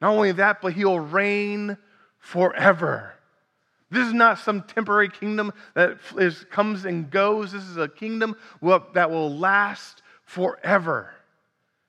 Not 0.01 0.13
only 0.13 0.33
that, 0.33 0.63
but 0.63 0.73
he'll 0.73 1.01
reign 1.01 1.77
forever. 2.19 3.15
This 3.91 4.07
is 4.07 4.13
not 4.13 4.39
some 4.39 4.63
temporary 4.63 5.09
kingdom 5.09 5.53
that 5.75 5.99
is, 6.17 6.45
comes 6.51 6.85
and 6.85 7.11
goes. 7.11 7.51
This 7.51 7.65
is 7.65 7.77
a 7.77 7.89
kingdom 7.89 8.37
that 8.95 9.11
will 9.11 9.37
last 9.37 10.03
forever. 10.25 11.13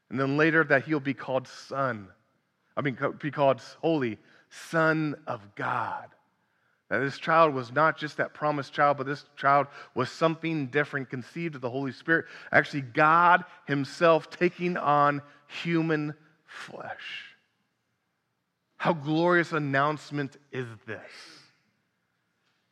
And 0.09 0.19
then 0.19 0.35
later, 0.35 0.63
that 0.63 0.85
he'll 0.85 0.99
be 0.99 1.13
called 1.13 1.47
Son. 1.47 2.07
I 2.75 2.81
mean, 2.81 2.97
be 3.21 3.29
called 3.29 3.61
Holy, 3.81 4.17
Son 4.49 5.15
of 5.27 5.55
God. 5.55 6.07
That 6.91 6.99
this 6.99 7.17
child 7.17 7.53
was 7.53 7.71
not 7.71 7.97
just 7.97 8.17
that 8.17 8.33
promised 8.33 8.73
child, 8.73 8.97
but 8.97 9.07
this 9.07 9.23
child 9.37 9.67
was 9.95 10.11
something 10.11 10.67
different, 10.67 11.09
conceived 11.09 11.55
of 11.55 11.61
the 11.61 11.69
Holy 11.69 11.93
Spirit. 11.93 12.25
Actually, 12.51 12.81
God 12.81 13.45
Himself 13.65 14.29
taking 14.29 14.75
on 14.75 15.21
human 15.63 16.13
flesh. 16.45 17.33
How 18.75 18.91
glorious 18.91 19.53
announcement 19.53 20.35
is 20.51 20.67
this? 20.85 20.99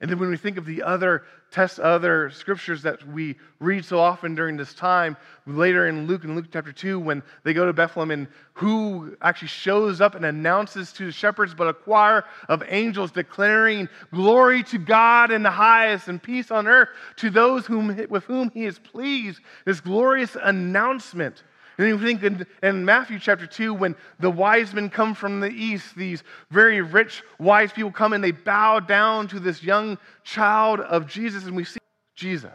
And 0.02 0.10
then 0.10 0.18
when 0.18 0.30
we 0.30 0.38
think 0.38 0.58
of 0.58 0.66
the 0.66 0.84
other 0.84 1.24
tests, 1.52 1.78
other 1.78 2.30
scriptures 2.30 2.84
that 2.84 3.06
we 3.06 3.36
read 3.60 3.84
so 3.84 4.00
often 4.00 4.34
during 4.34 4.56
this 4.56 4.74
time, 4.74 5.18
later 5.46 5.88
in 5.88 6.08
Luke, 6.08 6.24
in 6.24 6.36
Luke 6.36 6.46
chapter 6.54 6.72
2, 6.72 6.98
when 7.00 7.22
they 7.44 7.54
go 7.54 7.66
to 7.66 7.74
Bethlehem 7.74 8.12
and 8.12 8.28
who 8.54 9.18
actually 9.22 9.50
shows 9.50 10.00
up 10.00 10.16
and 10.16 10.24
announces 10.24 10.94
to 10.94 11.08
the 11.08 11.12
shepherds, 11.12 11.54
but 11.54 11.68
a 11.68 11.74
choir 11.74 12.24
of 12.48 12.64
angels 12.68 13.12
declaring 13.12 13.90
glory 14.14 14.64
to 14.64 14.78
God 14.78 15.32
in 15.32 15.44
the 15.44 15.52
highest 15.52 16.08
and 16.08 16.24
peace 16.24 16.50
on 16.50 16.66
earth 16.66 16.90
to 17.18 17.30
those 17.30 17.66
whom, 17.66 18.08
with 18.10 18.24
whom 18.24 18.52
he 18.52 18.66
is 18.66 18.80
pleased. 18.80 19.42
This 19.66 19.82
glorious 19.82 20.38
announcement 20.42 21.44
and 21.80 21.88
you 21.88 21.98
think 21.98 22.24
in, 22.24 22.46
in, 22.62 22.84
Matthew 22.84 23.20
chapter 23.20 23.48
2, 23.48 23.74
when 23.74 23.96
the 24.20 24.30
wise 24.30 24.74
men 24.74 24.90
come 24.90 25.16
from 25.16 25.40
the 25.40 25.50
east, 25.50 25.96
these 25.96 26.24
very 26.52 26.82
rich, 26.82 27.24
wise 27.40 27.72
people 27.72 27.90
come 27.90 28.12
and 28.12 28.22
they 28.22 28.32
bow 28.32 28.82
down 28.82 29.30
to 29.30 29.40
this 29.40 29.64
young 29.64 29.98
child 30.26 30.82
of 30.82 31.08
Jesus, 31.08 31.46
and 31.46 31.56
we 31.56 31.64
see 31.64 31.80
Jesus 32.18 32.52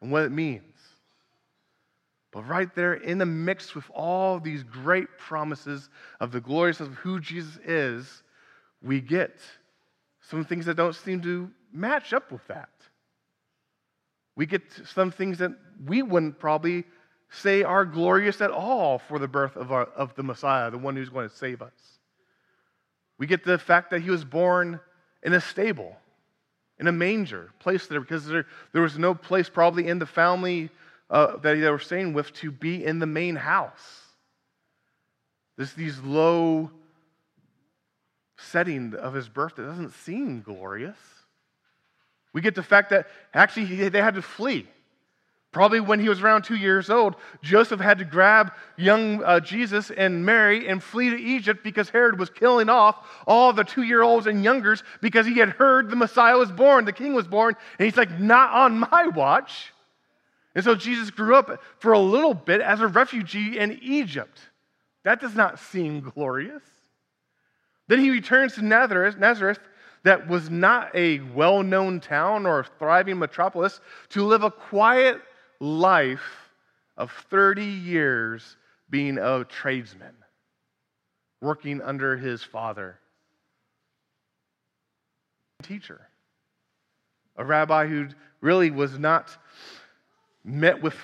and 0.00 0.12
what 0.12 0.22
it 0.22 0.30
means. 0.30 0.62
But 2.30 2.46
right 2.46 2.72
there 2.76 2.94
in 2.94 3.18
the 3.18 3.26
mix 3.26 3.74
with 3.74 3.90
all 3.92 4.38
these 4.38 4.62
great 4.62 5.08
promises 5.18 5.88
of 6.20 6.30
the 6.30 6.40
glories 6.40 6.80
of 6.80 6.94
who 6.94 7.18
Jesus 7.18 7.58
is, 7.64 8.22
we 8.80 9.00
get 9.00 9.40
some 10.20 10.44
things 10.44 10.66
that 10.66 10.76
don't 10.76 10.94
seem 10.94 11.22
to 11.22 11.50
match 11.72 12.12
up 12.12 12.30
with 12.30 12.46
that. 12.46 12.68
We 14.36 14.46
get 14.46 14.62
some 14.84 15.10
things 15.10 15.38
that 15.38 15.50
we 15.84 16.02
wouldn't 16.02 16.38
probably 16.38 16.84
say 17.36 17.62
are 17.62 17.84
glorious 17.84 18.40
at 18.40 18.50
all 18.50 18.98
for 18.98 19.18
the 19.18 19.28
birth 19.28 19.56
of, 19.56 19.72
our, 19.72 19.84
of 19.84 20.14
the 20.14 20.22
Messiah, 20.22 20.70
the 20.70 20.78
one 20.78 20.96
who's 20.96 21.08
going 21.08 21.28
to 21.28 21.34
save 21.34 21.62
us. 21.62 21.72
We 23.18 23.26
get 23.26 23.44
the 23.44 23.58
fact 23.58 23.90
that 23.90 24.02
he 24.02 24.10
was 24.10 24.24
born 24.24 24.80
in 25.22 25.32
a 25.32 25.40
stable, 25.40 25.96
in 26.78 26.86
a 26.86 26.92
manger, 26.92 27.50
placed 27.58 27.88
there 27.88 28.00
because 28.00 28.26
there, 28.26 28.46
there 28.72 28.82
was 28.82 28.98
no 28.98 29.14
place 29.14 29.48
probably 29.48 29.88
in 29.88 29.98
the 29.98 30.06
family 30.06 30.70
uh, 31.08 31.36
that 31.38 31.54
they 31.54 31.70
were 31.70 31.78
staying 31.78 32.12
with 32.12 32.32
to 32.34 32.50
be 32.50 32.84
in 32.84 32.98
the 32.98 33.06
main 33.06 33.36
house. 33.36 34.02
There's 35.56 35.72
these 35.72 35.98
low 36.00 36.70
setting 38.36 38.94
of 38.94 39.14
his 39.14 39.28
birth 39.28 39.56
that 39.56 39.62
doesn't 39.62 39.94
seem 39.94 40.42
glorious. 40.42 40.98
We 42.32 42.42
get 42.42 42.54
the 42.54 42.62
fact 42.62 42.90
that 42.90 43.06
actually 43.32 43.88
they 43.88 44.02
had 44.02 44.14
to 44.16 44.22
flee. 44.22 44.66
Probably 45.52 45.80
when 45.80 46.00
he 46.00 46.08
was 46.08 46.20
around 46.20 46.42
two 46.42 46.56
years 46.56 46.90
old, 46.90 47.16
Joseph 47.42 47.80
had 47.80 47.98
to 47.98 48.04
grab 48.04 48.52
young 48.76 49.22
uh, 49.24 49.40
Jesus 49.40 49.90
and 49.90 50.24
Mary 50.24 50.68
and 50.68 50.82
flee 50.82 51.08
to 51.08 51.16
Egypt 51.16 51.64
because 51.64 51.88
Herod 51.88 52.18
was 52.18 52.28
killing 52.28 52.68
off 52.68 53.06
all 53.26 53.52
the 53.52 53.64
two 53.64 53.82
year 53.82 54.02
olds 54.02 54.26
and 54.26 54.44
youngers 54.44 54.82
because 55.00 55.26
he 55.26 55.38
had 55.38 55.50
heard 55.50 55.88
the 55.88 55.96
Messiah 55.96 56.36
was 56.36 56.52
born, 56.52 56.84
the 56.84 56.92
king 56.92 57.14
was 57.14 57.26
born. 57.26 57.56
And 57.78 57.86
he's 57.86 57.96
like, 57.96 58.20
Not 58.20 58.52
on 58.52 58.80
my 58.80 59.08
watch. 59.08 59.72
And 60.54 60.64
so 60.64 60.74
Jesus 60.74 61.10
grew 61.10 61.36
up 61.36 61.62
for 61.78 61.92
a 61.92 61.98
little 61.98 62.34
bit 62.34 62.60
as 62.60 62.80
a 62.80 62.86
refugee 62.86 63.58
in 63.58 63.78
Egypt. 63.82 64.40
That 65.04 65.20
does 65.20 65.34
not 65.34 65.58
seem 65.58 66.00
glorious. 66.00 66.62
Then 67.88 68.00
he 68.00 68.10
returns 68.10 68.54
to 68.54 68.62
Nazareth, 68.62 69.16
Nazareth 69.16 69.60
that 70.06 70.28
was 70.28 70.48
not 70.50 70.94
a 70.94 71.18
well 71.34 71.64
known 71.64 71.98
town 71.98 72.46
or 72.46 72.60
a 72.60 72.64
thriving 72.78 73.18
metropolis, 73.18 73.80
to 74.10 74.24
live 74.24 74.44
a 74.44 74.50
quiet 74.52 75.20
life 75.60 76.50
of 76.96 77.10
30 77.30 77.64
years 77.64 78.56
being 78.88 79.18
a 79.18 79.44
tradesman, 79.44 80.14
working 81.40 81.82
under 81.82 82.16
his 82.16 82.42
father. 82.42 82.98
a 85.60 85.62
Teacher, 85.62 86.08
a 87.36 87.44
rabbi 87.44 87.86
who 87.86 88.08
really 88.40 88.70
was 88.70 88.98
not 88.98 89.36
met 90.44 90.82
with 90.82 90.94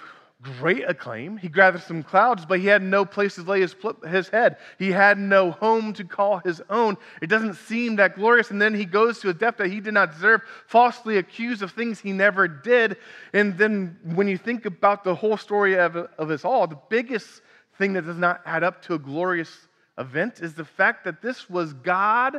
great 0.42 0.88
acclaim. 0.88 1.36
He 1.36 1.48
gathered 1.48 1.82
some 1.82 2.02
clouds, 2.02 2.44
but 2.44 2.58
he 2.58 2.66
had 2.66 2.82
no 2.82 3.04
place 3.04 3.36
to 3.36 3.42
lay 3.42 3.60
his, 3.60 3.76
his 4.08 4.28
head. 4.28 4.56
He 4.78 4.90
had 4.90 5.18
no 5.18 5.52
home 5.52 5.92
to 5.94 6.04
call 6.04 6.38
his 6.38 6.60
own. 6.68 6.96
It 7.20 7.28
doesn't 7.28 7.54
seem 7.54 7.96
that 7.96 8.16
glorious. 8.16 8.50
And 8.50 8.60
then 8.60 8.74
he 8.74 8.84
goes 8.84 9.20
to 9.20 9.28
a 9.28 9.34
death 9.34 9.56
that 9.58 9.70
he 9.70 9.80
did 9.80 9.94
not 9.94 10.12
deserve, 10.12 10.42
falsely 10.66 11.18
accused 11.18 11.62
of 11.62 11.70
things 11.72 12.00
he 12.00 12.12
never 12.12 12.48
did. 12.48 12.96
And 13.32 13.56
then 13.56 13.96
when 14.02 14.26
you 14.26 14.36
think 14.36 14.66
about 14.66 15.04
the 15.04 15.14
whole 15.14 15.36
story 15.36 15.78
of, 15.78 15.96
of 15.96 16.30
us 16.30 16.44
all, 16.44 16.66
the 16.66 16.78
biggest 16.88 17.42
thing 17.78 17.92
that 17.92 18.04
does 18.04 18.18
not 18.18 18.40
add 18.44 18.64
up 18.64 18.82
to 18.82 18.94
a 18.94 18.98
glorious 18.98 19.68
event 19.96 20.40
is 20.40 20.54
the 20.54 20.64
fact 20.64 21.04
that 21.04 21.22
this 21.22 21.48
was 21.48 21.72
God 21.72 22.38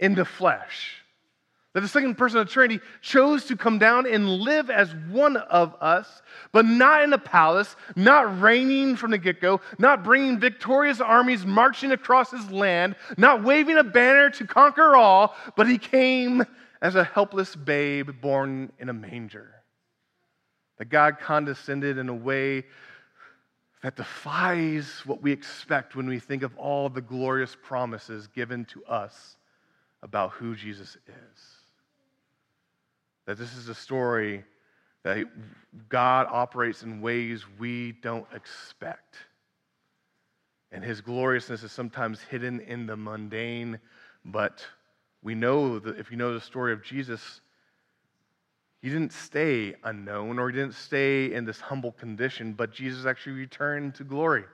in 0.00 0.14
the 0.14 0.24
flesh 0.24 1.03
that 1.74 1.80
the 1.80 1.88
second 1.88 2.14
person 2.14 2.38
of 2.38 2.46
the 2.46 2.52
Trinity 2.52 2.82
chose 3.02 3.46
to 3.46 3.56
come 3.56 3.78
down 3.78 4.06
and 4.06 4.28
live 4.28 4.70
as 4.70 4.94
one 5.10 5.36
of 5.36 5.74
us, 5.80 6.22
but 6.52 6.64
not 6.64 7.02
in 7.02 7.12
a 7.12 7.18
palace, 7.18 7.74
not 7.96 8.40
reigning 8.40 8.94
from 8.94 9.10
the 9.10 9.18
get 9.18 9.40
go, 9.40 9.60
not 9.76 10.04
bringing 10.04 10.38
victorious 10.38 11.00
armies 11.00 11.44
marching 11.44 11.90
across 11.90 12.30
his 12.30 12.48
land, 12.50 12.94
not 13.18 13.42
waving 13.42 13.76
a 13.76 13.82
banner 13.82 14.30
to 14.30 14.46
conquer 14.46 14.94
all, 14.94 15.34
but 15.56 15.68
he 15.68 15.76
came 15.76 16.44
as 16.80 16.94
a 16.94 17.02
helpless 17.02 17.56
babe 17.56 18.08
born 18.20 18.72
in 18.78 18.88
a 18.88 18.94
manger. 18.94 19.50
That 20.78 20.90
God 20.90 21.18
condescended 21.18 21.98
in 21.98 22.08
a 22.08 22.14
way 22.14 22.64
that 23.82 23.96
defies 23.96 25.02
what 25.04 25.22
we 25.22 25.32
expect 25.32 25.96
when 25.96 26.06
we 26.06 26.20
think 26.20 26.44
of 26.44 26.56
all 26.56 26.88
the 26.88 27.02
glorious 27.02 27.56
promises 27.60 28.28
given 28.28 28.64
to 28.66 28.84
us 28.84 29.36
about 30.02 30.30
who 30.32 30.54
Jesus 30.54 30.96
is. 31.08 31.63
That 33.26 33.38
this 33.38 33.56
is 33.56 33.68
a 33.68 33.74
story 33.74 34.44
that 35.02 35.26
God 35.88 36.26
operates 36.30 36.82
in 36.82 37.00
ways 37.00 37.44
we 37.58 37.92
don't 37.92 38.26
expect. 38.34 39.16
And 40.72 40.82
his 40.82 41.00
gloriousness 41.00 41.62
is 41.62 41.72
sometimes 41.72 42.20
hidden 42.20 42.60
in 42.60 42.86
the 42.86 42.96
mundane, 42.96 43.78
but 44.24 44.66
we 45.22 45.34
know 45.34 45.78
that 45.78 45.98
if 45.98 46.10
you 46.10 46.16
know 46.16 46.34
the 46.34 46.40
story 46.40 46.72
of 46.72 46.82
Jesus, 46.82 47.40
he 48.82 48.88
didn't 48.88 49.12
stay 49.12 49.74
unknown 49.84 50.38
or 50.38 50.50
he 50.50 50.56
didn't 50.56 50.74
stay 50.74 51.32
in 51.32 51.44
this 51.44 51.60
humble 51.60 51.92
condition, 51.92 52.52
but 52.52 52.72
Jesus 52.72 53.06
actually 53.06 53.36
returned 53.36 53.94
to 53.94 54.04
glory. 54.04 54.44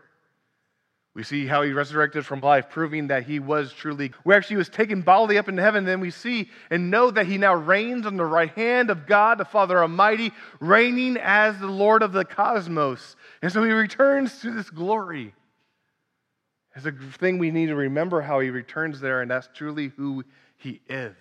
We 1.13 1.25
see 1.25 1.47
how 1.47 1.63
he 1.63 1.73
resurrected 1.73 2.25
from 2.25 2.41
life, 2.41 2.71
proving 2.71 3.09
that 3.09 3.25
he 3.25 3.41
was 3.41 3.73
truly, 3.73 4.13
where 4.23 4.37
actually 4.37 4.57
was 4.57 4.69
taken 4.69 5.03
bodily 5.03 5.39
up 5.39 5.49
into 5.49 5.61
heaven. 5.61 5.85
Then 5.85 5.99
we 5.99 6.13
see 6.13 6.49
and 6.71 6.91
know 6.91 7.11
that 7.11 7.27
he 7.27 7.37
now 7.37 7.55
reigns 7.55 8.07
on 8.07 8.17
the 8.17 8.25
right 8.25 8.51
hand 8.51 8.91
of 8.91 9.07
God, 9.07 9.39
the 9.39 9.45
Father 9.45 9.81
Almighty, 9.81 10.31
reigning 10.61 11.17
as 11.17 11.59
the 11.59 11.67
Lord 11.67 12.05
of 12.05 12.13
the 12.13 12.25
cosmos. 12.25 13.17
And 13.43 13.51
so 13.51 13.65
he 13.65 13.73
returns 13.73 14.41
to 14.43 14.53
this 14.53 14.71
glory. 14.71 15.35
It's 16.77 16.87
a 16.87 16.93
thing 16.93 17.39
we 17.39 17.51
need 17.51 17.67
to 17.67 17.75
remember 17.75 18.21
how 18.21 18.39
he 18.39 18.51
returns 18.51 19.01
there, 19.01 19.21
and 19.21 19.31
that's 19.31 19.49
truly 19.53 19.89
who 19.97 20.25
he 20.57 20.81
is. 20.89 21.17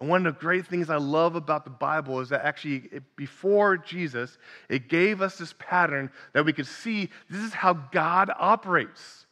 And 0.00 0.08
one 0.08 0.26
of 0.26 0.34
the 0.34 0.40
great 0.40 0.66
things 0.66 0.90
I 0.90 0.96
love 0.96 1.36
about 1.36 1.64
the 1.64 1.70
Bible 1.70 2.20
is 2.20 2.30
that 2.30 2.44
actually, 2.44 2.90
before 3.16 3.76
Jesus, 3.76 4.38
it 4.68 4.88
gave 4.88 5.22
us 5.22 5.38
this 5.38 5.54
pattern 5.58 6.10
that 6.32 6.44
we 6.44 6.52
could 6.52 6.66
see 6.66 7.10
this 7.30 7.42
is 7.42 7.54
how 7.54 7.74
God 7.74 8.30
operates. 8.36 9.26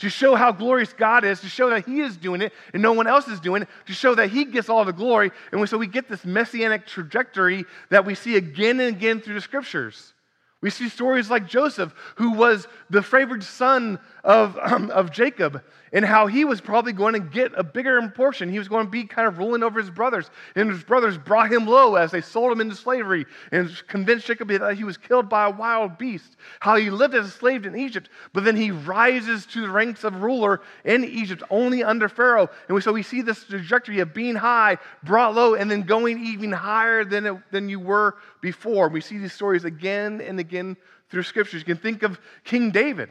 To 0.00 0.08
show 0.08 0.36
how 0.36 0.52
glorious 0.52 0.92
God 0.92 1.24
is, 1.24 1.40
to 1.40 1.48
show 1.48 1.70
that 1.70 1.84
He 1.84 2.00
is 2.00 2.16
doing 2.16 2.40
it 2.40 2.52
and 2.72 2.80
no 2.80 2.92
one 2.92 3.08
else 3.08 3.26
is 3.26 3.40
doing 3.40 3.62
it, 3.62 3.68
to 3.86 3.92
show 3.92 4.14
that 4.14 4.30
He 4.30 4.44
gets 4.44 4.68
all 4.68 4.84
the 4.84 4.92
glory. 4.92 5.32
And 5.50 5.68
so 5.68 5.76
we 5.76 5.88
get 5.88 6.08
this 6.08 6.24
messianic 6.24 6.86
trajectory 6.86 7.64
that 7.90 8.04
we 8.04 8.14
see 8.14 8.36
again 8.36 8.78
and 8.78 8.96
again 8.96 9.20
through 9.20 9.34
the 9.34 9.40
scriptures. 9.40 10.14
We 10.60 10.70
see 10.70 10.88
stories 10.88 11.30
like 11.30 11.46
Joseph, 11.46 11.94
who 12.16 12.32
was 12.32 12.66
the 12.90 13.02
favored 13.02 13.44
son 13.44 13.98
of, 14.28 14.58
um, 14.60 14.90
of 14.90 15.10
Jacob, 15.10 15.62
and 15.90 16.04
how 16.04 16.26
he 16.26 16.44
was 16.44 16.60
probably 16.60 16.92
going 16.92 17.14
to 17.14 17.18
get 17.18 17.50
a 17.56 17.64
bigger 17.64 18.06
portion. 18.10 18.50
He 18.50 18.58
was 18.58 18.68
going 18.68 18.84
to 18.84 18.90
be 18.90 19.04
kind 19.04 19.26
of 19.26 19.38
ruling 19.38 19.62
over 19.62 19.80
his 19.80 19.88
brothers. 19.88 20.30
And 20.54 20.70
his 20.70 20.84
brothers 20.84 21.16
brought 21.16 21.50
him 21.50 21.66
low 21.66 21.94
as 21.94 22.10
they 22.10 22.20
sold 22.20 22.52
him 22.52 22.60
into 22.60 22.76
slavery 22.76 23.24
and 23.52 23.70
convinced 23.88 24.26
Jacob 24.26 24.48
that 24.48 24.76
he 24.76 24.84
was 24.84 24.98
killed 24.98 25.30
by 25.30 25.46
a 25.46 25.50
wild 25.50 25.96
beast. 25.96 26.36
How 26.60 26.76
he 26.76 26.90
lived 26.90 27.14
as 27.14 27.26
a 27.26 27.30
slave 27.30 27.64
in 27.64 27.74
Egypt, 27.74 28.10
but 28.34 28.44
then 28.44 28.54
he 28.54 28.70
rises 28.70 29.46
to 29.46 29.62
the 29.62 29.70
ranks 29.70 30.04
of 30.04 30.22
ruler 30.22 30.60
in 30.84 31.04
Egypt 31.04 31.42
only 31.48 31.82
under 31.82 32.10
Pharaoh. 32.10 32.50
And 32.68 32.82
so 32.82 32.92
we 32.92 33.02
see 33.02 33.22
this 33.22 33.44
trajectory 33.44 34.00
of 34.00 34.12
being 34.12 34.34
high, 34.34 34.76
brought 35.04 35.34
low, 35.34 35.54
and 35.54 35.70
then 35.70 35.84
going 35.84 36.22
even 36.22 36.52
higher 36.52 37.02
than, 37.02 37.24
it, 37.24 37.36
than 37.50 37.70
you 37.70 37.80
were 37.80 38.16
before. 38.42 38.90
We 38.90 39.00
see 39.00 39.16
these 39.16 39.32
stories 39.32 39.64
again 39.64 40.20
and 40.20 40.38
again 40.38 40.76
through 41.08 41.22
scriptures. 41.22 41.62
You 41.62 41.74
can 41.74 41.78
think 41.78 42.02
of 42.02 42.20
King 42.44 42.70
David 42.70 43.08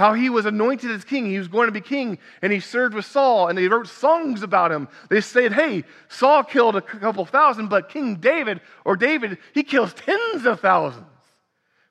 how 0.00 0.14
he 0.14 0.30
was 0.30 0.46
anointed 0.46 0.90
as 0.90 1.04
king. 1.04 1.26
He 1.26 1.38
was 1.38 1.46
going 1.46 1.66
to 1.68 1.72
be 1.72 1.82
king, 1.82 2.16
and 2.40 2.50
he 2.50 2.58
served 2.58 2.94
with 2.94 3.04
Saul, 3.04 3.48
and 3.48 3.58
they 3.58 3.68
wrote 3.68 3.86
songs 3.86 4.42
about 4.42 4.72
him. 4.72 4.88
They 5.10 5.20
said, 5.20 5.52
hey, 5.52 5.84
Saul 6.08 6.42
killed 6.42 6.74
a 6.74 6.80
couple 6.80 7.26
thousand, 7.26 7.68
but 7.68 7.90
King 7.90 8.14
David, 8.14 8.62
or 8.86 8.96
David, 8.96 9.36
he 9.52 9.62
kills 9.62 9.92
tens 9.92 10.46
of 10.46 10.60
thousands, 10.60 11.04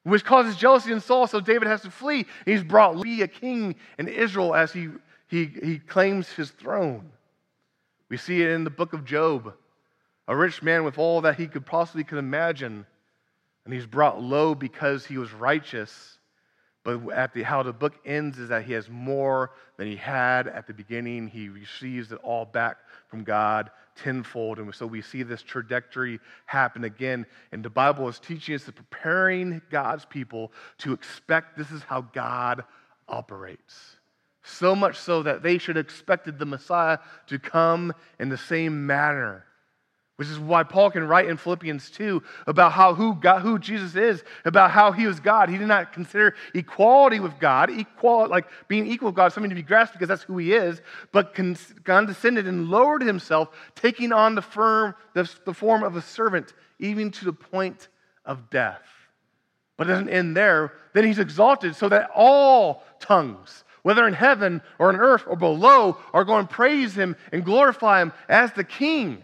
which 0.01 0.25
causes 0.25 0.57
jealousy 0.57 0.91
in 0.91 1.01
Saul, 1.01 1.27
so 1.27 1.39
David 1.39 1.67
has 1.67 1.83
to 1.83 1.91
flee. 1.91 2.25
He's 2.45 2.63
brought 2.63 2.99
be 2.99 3.21
a 3.21 3.27
king 3.27 3.75
in 3.99 4.07
Israel 4.07 4.55
as 4.55 4.73
he, 4.73 4.87
he, 5.27 5.45
he 5.45 5.77
claims 5.77 6.29
his 6.29 6.49
throne. 6.49 7.11
We 8.09 8.17
see 8.17 8.41
it 8.41 8.49
in 8.49 8.63
the 8.63 8.71
book 8.71 8.93
of 8.93 9.05
Job, 9.05 9.53
a 10.27 10.35
rich 10.35 10.63
man 10.63 10.83
with 10.83 10.97
all 10.97 11.21
that 11.21 11.35
he 11.35 11.45
could 11.45 11.63
possibly 11.63 12.03
could 12.03 12.17
imagine, 12.17 12.87
and 13.65 13.73
he's 13.73 13.85
brought 13.85 14.19
low 14.19 14.55
because 14.55 15.05
he 15.05 15.19
was 15.19 15.31
righteous. 15.31 16.15
But 16.97 17.13
at 17.13 17.33
the, 17.33 17.43
how 17.43 17.63
the 17.63 17.73
book 17.73 17.93
ends 18.05 18.39
is 18.39 18.49
that 18.49 18.63
he 18.63 18.73
has 18.73 18.89
more 18.89 19.51
than 19.77 19.87
he 19.87 19.95
had 19.95 20.47
at 20.47 20.67
the 20.67 20.73
beginning. 20.73 21.27
He 21.27 21.49
receives 21.49 22.11
it 22.11 22.19
all 22.23 22.45
back 22.45 22.77
from 23.07 23.23
God 23.23 23.71
tenfold. 23.95 24.59
And 24.59 24.73
so 24.73 24.87
we 24.87 25.01
see 25.01 25.23
this 25.23 25.41
trajectory 25.41 26.19
happen 26.45 26.83
again. 26.83 27.25
And 27.51 27.63
the 27.63 27.69
Bible 27.69 28.07
is 28.07 28.19
teaching 28.19 28.55
us, 28.55 28.63
preparing 28.63 29.61
God's 29.69 30.05
people 30.05 30.51
to 30.79 30.93
expect 30.93 31.57
this 31.57 31.71
is 31.71 31.83
how 31.83 32.01
God 32.01 32.63
operates. 33.07 33.97
So 34.43 34.75
much 34.75 34.97
so 34.97 35.23
that 35.23 35.43
they 35.43 35.57
should 35.57 35.75
have 35.75 35.85
expected 35.85 36.39
the 36.39 36.45
Messiah 36.45 36.99
to 37.27 37.37
come 37.37 37.93
in 38.19 38.29
the 38.29 38.37
same 38.37 38.87
manner 38.87 39.45
which 40.19 40.27
is 40.27 40.37
why 40.37 40.63
Paul 40.63 40.91
can 40.91 41.07
write 41.07 41.29
in 41.29 41.37
Philippians 41.37 41.89
2 41.91 42.21
about 42.45 42.73
how 42.73 42.93
who, 42.93 43.15
God, 43.15 43.41
who 43.41 43.57
Jesus 43.57 43.95
is, 43.95 44.21
about 44.43 44.69
how 44.69 44.91
he 44.91 45.07
was 45.07 45.21
God. 45.21 45.47
He 45.47 45.57
did 45.57 45.69
not 45.69 45.93
consider 45.93 46.35
equality 46.53 47.21
with 47.21 47.39
God, 47.39 47.69
equal, 47.69 48.27
like 48.27 48.45
being 48.67 48.85
equal 48.85 49.05
with 49.05 49.15
God, 49.15 49.31
something 49.31 49.49
to 49.49 49.55
be 49.55 49.61
grasped 49.61 49.93
because 49.93 50.09
that's 50.09 50.23
who 50.23 50.37
he 50.37 50.51
is, 50.51 50.81
but 51.13 51.33
condescended 51.85 52.47
and 52.49 52.69
lowered 52.69 53.01
himself, 53.01 53.47
taking 53.75 54.11
on 54.11 54.35
the, 54.35 54.41
firm, 54.41 54.93
the, 55.13 55.31
the 55.45 55.53
form 55.53 55.83
of 55.83 55.95
a 55.95 56.01
servant, 56.01 56.53
even 56.79 57.11
to 57.11 57.23
the 57.23 57.31
point 57.31 57.87
of 58.25 58.49
death. 58.49 58.83
But 59.77 59.87
it 59.87 59.91
doesn't 59.91 60.09
end 60.09 60.35
there. 60.35 60.73
Then 60.93 61.05
he's 61.05 61.19
exalted 61.19 61.77
so 61.77 61.87
that 61.87 62.09
all 62.13 62.83
tongues, 62.99 63.63
whether 63.83 64.05
in 64.05 64.13
heaven 64.13 64.63
or 64.79 64.89
on 64.89 64.97
earth 64.97 65.23
or 65.25 65.37
below, 65.37 65.95
are 66.11 66.25
going 66.25 66.45
to 66.45 66.53
praise 66.53 66.93
him 66.93 67.15
and 67.31 67.45
glorify 67.45 68.01
him 68.01 68.11
as 68.27 68.51
the 68.51 68.65
king 68.65 69.23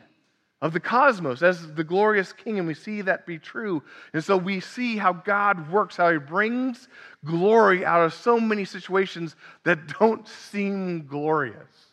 of 0.65 0.73
the 0.73 0.79
cosmos 0.79 1.43
as 1.43 1.73
the 1.75 1.83
glorious 1.83 2.33
king, 2.33 2.57
and 2.57 2.67
we 2.67 2.73
see 2.73 3.01
that 3.01 3.27
be 3.27 3.37
true. 3.37 3.83
And 4.13 4.23
so 4.23 4.35
we 4.35 4.59
see 4.59 4.97
how 4.97 5.13
God 5.13 5.71
works, 5.71 5.95
how 5.95 6.11
he 6.11 6.17
brings 6.17 6.87
glory 7.23 7.85
out 7.85 8.03
of 8.03 8.15
so 8.15 8.39
many 8.39 8.65
situations 8.65 9.35
that 9.63 9.85
don't 9.99 10.27
seem 10.27 11.05
glorious. 11.05 11.85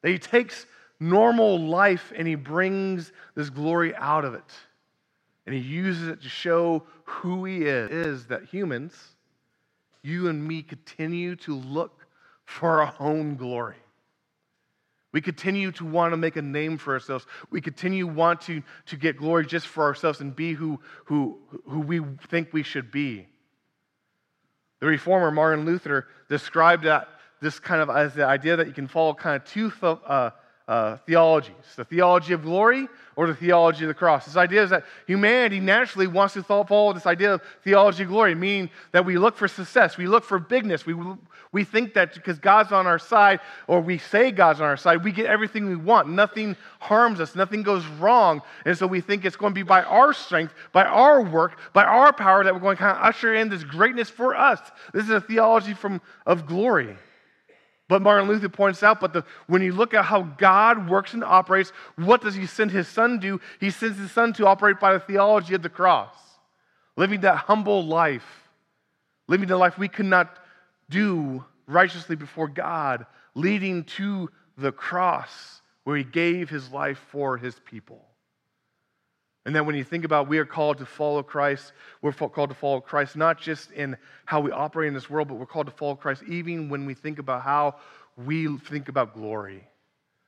That 0.00 0.12
he 0.12 0.18
takes 0.18 0.64
normal 0.98 1.60
life 1.60 2.10
and 2.16 2.26
he 2.26 2.36
brings 2.36 3.12
this 3.34 3.50
glory 3.50 3.94
out 3.96 4.24
of 4.24 4.32
it. 4.32 4.50
And 5.44 5.54
he 5.54 5.60
uses 5.60 6.08
it 6.08 6.22
to 6.22 6.30
show 6.30 6.84
who 7.04 7.44
he 7.44 7.66
is, 7.66 7.90
is 7.90 8.26
that 8.28 8.44
humans, 8.44 8.94
you 10.02 10.28
and 10.28 10.42
me, 10.42 10.62
continue 10.62 11.36
to 11.36 11.54
look 11.54 12.06
for 12.46 12.80
our 12.80 12.94
own 12.98 13.36
glory. 13.36 13.76
We 15.16 15.22
continue 15.22 15.72
to 15.72 15.86
want 15.86 16.12
to 16.12 16.18
make 16.18 16.36
a 16.36 16.42
name 16.42 16.76
for 16.76 16.92
ourselves. 16.92 17.24
We 17.48 17.62
continue 17.62 18.06
want 18.06 18.42
to, 18.42 18.62
to 18.84 18.96
get 18.98 19.16
glory 19.16 19.46
just 19.46 19.66
for 19.66 19.84
ourselves 19.84 20.20
and 20.20 20.36
be 20.36 20.52
who, 20.52 20.78
who, 21.06 21.38
who 21.66 21.80
we 21.80 22.02
think 22.28 22.52
we 22.52 22.62
should 22.62 22.90
be. 22.90 23.26
The 24.80 24.86
reformer 24.86 25.30
Martin 25.30 25.64
Luther 25.64 26.06
described 26.28 26.84
that 26.84 27.08
this 27.40 27.58
kind 27.58 27.80
of 27.80 27.88
as 27.88 28.12
the 28.12 28.26
idea 28.26 28.56
that 28.56 28.66
you 28.66 28.74
can 28.74 28.88
follow 28.88 29.14
kind 29.14 29.36
of 29.36 29.48
two 29.48 29.72
uh, 29.82 30.32
uh, 30.68 30.96
theologies 31.06 31.54
the 31.76 31.84
theology 31.84 32.32
of 32.32 32.42
glory 32.42 32.88
or 33.14 33.26
the 33.26 33.34
theology 33.34 33.84
of 33.84 33.88
the 33.88 33.94
cross. 33.94 34.24
This 34.26 34.36
idea 34.36 34.62
is 34.62 34.70
that 34.70 34.84
humanity 35.06 35.60
naturally 35.60 36.06
wants 36.06 36.34
to 36.34 36.42
follow 36.42 36.92
this 36.92 37.06
idea 37.06 37.34
of 37.34 37.42
theology 37.62 38.02
of 38.02 38.08
glory, 38.08 38.34
meaning 38.34 38.70
that 38.92 39.04
we 39.04 39.16
look 39.16 39.36
for 39.36 39.48
success, 39.48 39.96
we 39.96 40.06
look 40.06 40.24
for 40.24 40.38
bigness, 40.38 40.84
we, 40.84 40.94
we 41.52 41.64
think 41.64 41.94
that 41.94 42.14
because 42.14 42.38
God's 42.38 42.72
on 42.72 42.86
our 42.86 42.98
side, 42.98 43.40
or 43.66 43.80
we 43.80 43.98
say 43.98 44.30
God's 44.30 44.60
on 44.60 44.66
our 44.66 44.76
side, 44.76 45.04
we 45.04 45.12
get 45.12 45.26
everything 45.26 45.66
we 45.66 45.76
want. 45.76 46.08
Nothing 46.08 46.56
harms 46.80 47.20
us, 47.20 47.34
nothing 47.34 47.62
goes 47.62 47.86
wrong. 47.86 48.42
And 48.64 48.76
so 48.76 48.86
we 48.86 49.00
think 49.00 49.24
it's 49.24 49.36
going 49.36 49.52
to 49.52 49.58
be 49.58 49.62
by 49.62 49.82
our 49.82 50.12
strength, 50.12 50.52
by 50.72 50.84
our 50.84 51.22
work, 51.22 51.58
by 51.72 51.84
our 51.84 52.12
power 52.12 52.44
that 52.44 52.52
we're 52.52 52.60
going 52.60 52.76
to 52.76 52.82
kind 52.82 52.96
of 52.96 53.04
usher 53.04 53.34
in 53.34 53.48
this 53.48 53.64
greatness 53.64 54.10
for 54.10 54.34
us. 54.34 54.60
This 54.92 55.04
is 55.04 55.10
a 55.10 55.20
theology 55.20 55.74
from, 55.74 56.00
of 56.26 56.46
glory. 56.46 56.96
But 57.88 58.02
Martin 58.02 58.28
Luther 58.28 58.48
points 58.48 58.82
out, 58.82 59.00
but 59.00 59.12
the, 59.12 59.24
when 59.46 59.62
you 59.62 59.72
look 59.72 59.94
at 59.94 60.04
how 60.04 60.22
God 60.22 60.88
works 60.88 61.14
and 61.14 61.22
operates, 61.22 61.70
what 61.94 62.20
does 62.20 62.34
he 62.34 62.46
send 62.46 62.72
his 62.72 62.88
son 62.88 63.20
do? 63.20 63.40
He 63.60 63.70
sends 63.70 63.98
his 63.98 64.10
son 64.10 64.32
to 64.34 64.46
operate 64.46 64.80
by 64.80 64.92
the 64.92 65.00
theology 65.00 65.54
of 65.54 65.62
the 65.62 65.68
cross, 65.68 66.14
living 66.96 67.20
that 67.20 67.36
humble 67.36 67.86
life, 67.86 68.48
living 69.28 69.48
the 69.48 69.56
life 69.56 69.78
we 69.78 69.88
could 69.88 70.06
not 70.06 70.36
do 70.90 71.44
righteously 71.66 72.16
before 72.16 72.48
God, 72.48 73.06
leading 73.34 73.84
to 73.84 74.30
the 74.58 74.72
cross 74.72 75.62
where 75.84 75.96
he 75.96 76.04
gave 76.04 76.50
his 76.50 76.72
life 76.72 76.98
for 77.10 77.36
his 77.36 77.54
people. 77.64 78.04
And 79.46 79.54
then 79.54 79.64
when 79.64 79.76
you 79.76 79.84
think 79.84 80.04
about 80.04 80.26
we 80.26 80.38
are 80.38 80.44
called 80.44 80.78
to 80.78 80.86
follow 80.86 81.22
Christ, 81.22 81.72
we're 82.02 82.12
called 82.12 82.50
to 82.50 82.54
follow 82.56 82.80
Christ 82.80 83.14
not 83.14 83.40
just 83.40 83.70
in 83.70 83.96
how 84.24 84.40
we 84.40 84.50
operate 84.50 84.88
in 84.88 84.94
this 84.94 85.08
world, 85.08 85.28
but 85.28 85.34
we're 85.34 85.46
called 85.46 85.68
to 85.68 85.72
follow 85.72 85.94
Christ 85.94 86.24
even 86.28 86.68
when 86.68 86.84
we 86.84 86.94
think 86.94 87.20
about 87.20 87.42
how 87.42 87.76
we 88.16 88.58
think 88.58 88.88
about 88.88 89.14
glory. 89.14 89.62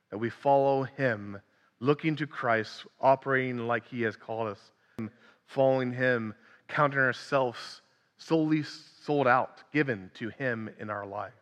That 0.09 0.19
we 0.19 0.29
follow 0.29 0.83
Him, 0.83 1.37
looking 1.81 2.15
to 2.15 2.27
Christ, 2.27 2.85
operating 3.01 3.67
like 3.67 3.85
He 3.89 4.03
has 4.03 4.15
called 4.15 4.47
us, 4.47 5.09
following 5.47 5.91
Him, 5.91 6.33
counting 6.69 6.99
ourselves 6.99 7.81
solely 8.17 8.63
sold 9.03 9.27
out, 9.27 9.63
given 9.73 10.11
to 10.15 10.29
Him 10.29 10.69
in 10.79 10.89
our 10.89 11.05
life. 11.05 11.33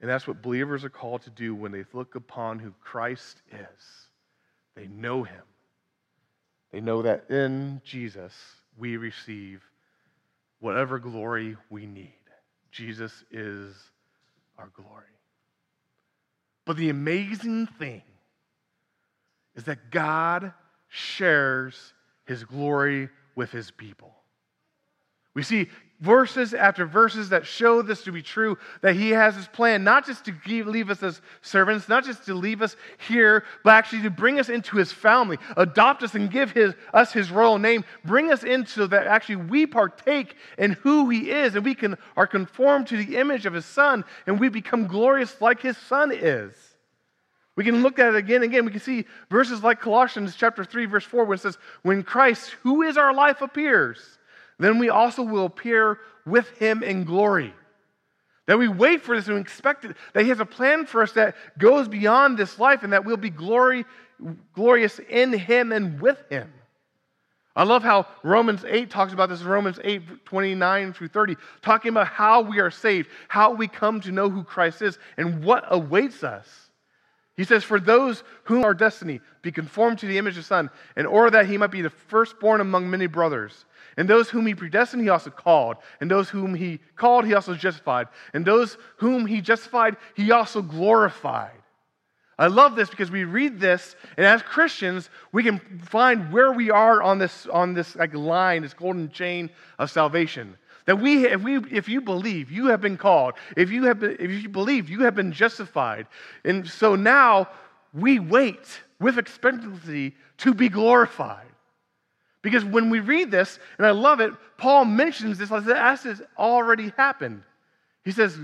And 0.00 0.08
that's 0.08 0.26
what 0.26 0.40
believers 0.40 0.84
are 0.84 0.90
called 0.90 1.20
to 1.22 1.30
do 1.30 1.54
when 1.54 1.70
they 1.70 1.84
look 1.92 2.14
upon 2.14 2.60
who 2.60 2.72
Christ 2.80 3.42
is. 3.52 4.07
They 4.78 4.86
know 4.86 5.24
him. 5.24 5.42
They 6.70 6.80
know 6.80 7.02
that 7.02 7.28
in 7.30 7.82
Jesus 7.84 8.32
we 8.76 8.96
receive 8.96 9.60
whatever 10.60 11.00
glory 11.00 11.56
we 11.68 11.84
need. 11.84 12.12
Jesus 12.70 13.24
is 13.32 13.74
our 14.56 14.70
glory. 14.74 15.04
But 16.64 16.76
the 16.76 16.90
amazing 16.90 17.66
thing 17.66 18.02
is 19.56 19.64
that 19.64 19.90
God 19.90 20.52
shares 20.86 21.92
his 22.24 22.44
glory 22.44 23.08
with 23.34 23.50
his 23.50 23.72
people. 23.72 24.14
We 25.34 25.42
see 25.42 25.68
verses 26.00 26.54
after 26.54 26.86
verses 26.86 27.30
that 27.30 27.44
show 27.44 27.82
this 27.82 28.04
to 28.04 28.12
be 28.12 28.22
true 28.22 28.56
that 28.82 28.94
he 28.94 29.10
has 29.10 29.34
his 29.34 29.48
plan 29.48 29.82
not 29.82 30.06
just 30.06 30.24
to 30.24 30.32
leave 30.64 30.90
us 30.90 31.02
as 31.02 31.20
servants 31.42 31.88
not 31.88 32.04
just 32.04 32.24
to 32.24 32.34
leave 32.34 32.62
us 32.62 32.76
here 33.08 33.44
but 33.64 33.70
actually 33.70 34.02
to 34.02 34.10
bring 34.10 34.38
us 34.38 34.48
into 34.48 34.76
his 34.76 34.92
family. 34.92 35.38
Adopt 35.56 36.02
us 36.02 36.14
and 36.14 36.30
give 36.30 36.52
his, 36.52 36.74
us 36.94 37.12
his 37.12 37.30
royal 37.30 37.58
name. 37.58 37.84
Bring 38.04 38.30
us 38.30 38.44
into 38.44 38.86
that 38.86 39.06
actually 39.06 39.36
we 39.36 39.66
partake 39.66 40.36
in 40.56 40.72
who 40.72 41.08
he 41.10 41.30
is 41.30 41.54
and 41.54 41.64
we 41.64 41.74
can 41.74 41.96
are 42.16 42.26
conformed 42.26 42.86
to 42.88 42.96
the 42.96 43.16
image 43.16 43.44
of 43.46 43.54
his 43.54 43.64
son 43.64 44.04
and 44.26 44.38
we 44.38 44.48
become 44.48 44.86
glorious 44.86 45.40
like 45.40 45.60
his 45.60 45.76
son 45.76 46.12
is. 46.12 46.54
We 47.56 47.64
can 47.64 47.82
look 47.82 47.98
at 47.98 48.14
it 48.14 48.16
again 48.16 48.36
and 48.36 48.44
again. 48.44 48.64
We 48.66 48.70
can 48.70 48.80
see 48.80 49.04
verses 49.30 49.64
like 49.64 49.80
Colossians 49.80 50.36
chapter 50.36 50.62
3, 50.62 50.84
verse 50.84 51.02
4, 51.02 51.24
where 51.24 51.34
it 51.34 51.40
says, 51.40 51.58
When 51.82 52.04
Christ, 52.04 52.50
who 52.62 52.82
is 52.82 52.96
our 52.96 53.12
life, 53.12 53.42
appears, 53.42 54.17
then 54.58 54.78
we 54.78 54.88
also 54.88 55.22
will 55.22 55.46
appear 55.46 55.98
with 56.26 56.48
him 56.58 56.82
in 56.82 57.04
glory. 57.04 57.54
That 58.46 58.58
we 58.58 58.68
wait 58.68 59.02
for 59.02 59.14
this 59.14 59.28
and 59.28 59.38
expect 59.38 59.84
it, 59.84 59.96
that 60.14 60.22
he 60.22 60.30
has 60.30 60.40
a 60.40 60.46
plan 60.46 60.86
for 60.86 61.02
us 61.02 61.12
that 61.12 61.36
goes 61.58 61.86
beyond 61.86 62.38
this 62.38 62.58
life 62.58 62.82
and 62.82 62.92
that 62.92 63.04
we'll 63.04 63.16
be 63.18 63.30
glory, 63.30 63.84
glorious 64.54 64.98
in 64.98 65.32
him 65.32 65.70
and 65.70 66.00
with 66.00 66.18
him. 66.30 66.52
I 67.54 67.64
love 67.64 67.82
how 67.82 68.06
Romans 68.22 68.64
8 68.64 68.88
talks 68.88 69.12
about 69.12 69.28
this, 69.28 69.42
Romans 69.42 69.80
8, 69.82 70.24
29 70.24 70.92
through 70.92 71.08
30, 71.08 71.36
talking 71.60 71.88
about 71.88 72.06
how 72.06 72.40
we 72.40 72.60
are 72.60 72.70
saved, 72.70 73.08
how 73.26 73.52
we 73.52 73.66
come 73.66 74.00
to 74.02 74.12
know 74.12 74.30
who 74.30 74.44
Christ 74.44 74.80
is, 74.80 74.96
and 75.16 75.44
what 75.44 75.64
awaits 75.68 76.22
us. 76.22 76.70
He 77.36 77.42
says, 77.42 77.64
For 77.64 77.80
those 77.80 78.22
whom 78.44 78.64
our 78.64 78.74
destiny 78.74 79.20
be 79.42 79.50
conformed 79.50 79.98
to 79.98 80.06
the 80.06 80.18
image 80.18 80.34
of 80.36 80.44
the 80.44 80.46
Son, 80.46 80.70
in 80.96 81.04
order 81.04 81.30
that 81.32 81.46
he 81.46 81.58
might 81.58 81.72
be 81.72 81.82
the 81.82 81.90
firstborn 81.90 82.60
among 82.60 82.88
many 82.88 83.08
brothers. 83.08 83.64
And 83.98 84.08
those 84.08 84.30
whom 84.30 84.46
he 84.46 84.54
predestined, 84.54 85.02
he 85.02 85.08
also 85.08 85.28
called. 85.28 85.76
And 86.00 86.08
those 86.08 86.30
whom 86.30 86.54
he 86.54 86.78
called, 86.94 87.26
he 87.26 87.34
also 87.34 87.54
justified. 87.54 88.06
And 88.32 88.46
those 88.46 88.78
whom 88.98 89.26
he 89.26 89.40
justified, 89.40 89.96
he 90.14 90.30
also 90.30 90.62
glorified. 90.62 91.50
I 92.38 92.46
love 92.46 92.76
this 92.76 92.88
because 92.88 93.10
we 93.10 93.24
read 93.24 93.58
this, 93.58 93.96
and 94.16 94.24
as 94.24 94.42
Christians, 94.42 95.10
we 95.32 95.42
can 95.42 95.58
find 95.82 96.32
where 96.32 96.52
we 96.52 96.70
are 96.70 97.02
on 97.02 97.18
this, 97.18 97.48
on 97.48 97.74
this 97.74 97.96
like 97.96 98.14
line, 98.14 98.62
this 98.62 98.74
golden 98.74 99.10
chain 99.10 99.50
of 99.80 99.90
salvation. 99.90 100.56
That 100.86 101.00
we, 101.00 101.26
if, 101.26 101.42
we, 101.42 101.56
if 101.56 101.88
you 101.88 102.00
believe, 102.00 102.52
you 102.52 102.66
have 102.66 102.80
been 102.80 102.96
called. 102.96 103.34
If 103.56 103.72
you, 103.72 103.86
have 103.86 103.98
been, 103.98 104.16
if 104.20 104.30
you 104.30 104.48
believe, 104.48 104.88
you 104.88 105.00
have 105.00 105.16
been 105.16 105.32
justified. 105.32 106.06
And 106.44 106.68
so 106.68 106.94
now 106.94 107.48
we 107.92 108.20
wait 108.20 108.80
with 109.00 109.18
expectancy 109.18 110.14
to 110.38 110.54
be 110.54 110.68
glorified. 110.68 111.48
Because 112.42 112.64
when 112.64 112.90
we 112.90 113.00
read 113.00 113.30
this, 113.30 113.58
and 113.78 113.86
I 113.86 113.90
love 113.90 114.20
it, 114.20 114.32
Paul 114.56 114.84
mentions 114.84 115.38
this 115.38 115.50
as 115.50 116.02
this 116.02 116.22
already 116.38 116.92
happened. 116.96 117.42
He 118.04 118.12
says, 118.12 118.38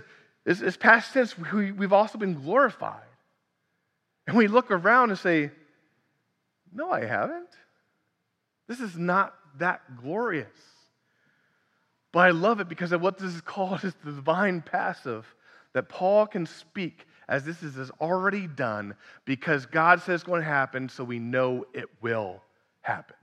It's, 0.44 0.60
it's 0.60 0.76
past 0.76 1.12
tense. 1.12 1.36
We, 1.38 1.72
we've 1.72 1.92
also 1.92 2.18
been 2.18 2.34
glorified. 2.34 3.02
And 4.26 4.36
we 4.36 4.48
look 4.48 4.70
around 4.70 5.10
and 5.10 5.18
say, 5.18 5.50
No, 6.72 6.90
I 6.90 7.04
haven't. 7.04 7.48
This 8.66 8.80
is 8.80 8.96
not 8.96 9.34
that 9.58 9.82
glorious. 10.02 10.48
But 12.12 12.20
I 12.20 12.30
love 12.30 12.60
it 12.60 12.68
because 12.68 12.92
of 12.92 13.00
what 13.00 13.18
this 13.18 13.34
is 13.34 13.40
called 13.40 13.84
is 13.84 13.94
the 14.04 14.12
divine 14.12 14.60
passive 14.60 15.26
that 15.72 15.88
Paul 15.88 16.26
can 16.26 16.46
speak 16.46 17.06
as 17.28 17.44
this 17.44 17.62
is 17.62 17.90
already 18.00 18.46
done 18.46 18.94
because 19.24 19.66
God 19.66 20.00
says 20.00 20.16
it's 20.16 20.24
going 20.24 20.42
to 20.42 20.46
happen, 20.46 20.88
so 20.88 21.04
we 21.04 21.18
know 21.18 21.64
it 21.72 21.88
will 22.00 22.42
happen. 22.82 23.16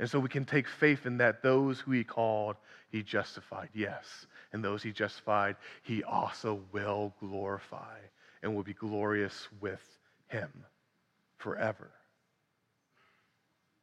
And 0.00 0.08
so 0.08 0.18
we 0.18 0.30
can 0.30 0.46
take 0.46 0.66
faith 0.66 1.04
in 1.04 1.18
that 1.18 1.42
those 1.42 1.78
who 1.78 1.92
he 1.92 2.04
called, 2.04 2.56
he 2.90 3.02
justified, 3.02 3.68
yes. 3.74 4.26
And 4.50 4.64
those 4.64 4.82
he 4.82 4.92
justified, 4.92 5.56
he 5.82 6.02
also 6.02 6.62
will 6.72 7.12
glorify 7.20 7.98
and 8.42 8.56
will 8.56 8.62
be 8.62 8.72
glorious 8.72 9.46
with 9.60 9.82
him 10.28 10.48
forever. 11.36 11.90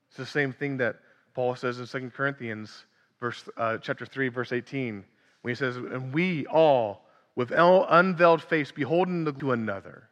It's 0.09 0.17
the 0.17 0.25
same 0.25 0.53
thing 0.53 0.77
that 0.77 0.95
Paul 1.35 1.55
says 1.55 1.79
in 1.79 1.85
2 1.85 2.09
Corinthians 2.09 2.85
verse, 3.19 3.47
uh, 3.55 3.77
chapter 3.77 4.07
3, 4.07 4.29
verse 4.29 4.51
18, 4.51 5.05
when 5.43 5.51
he 5.51 5.55
says, 5.55 5.75
And 5.75 6.11
we 6.11 6.47
all, 6.47 7.05
with 7.35 7.51
unveiled 7.51 8.41
face, 8.41 8.71
beholding 8.71 9.31
to 9.31 9.51
another, 9.51 10.09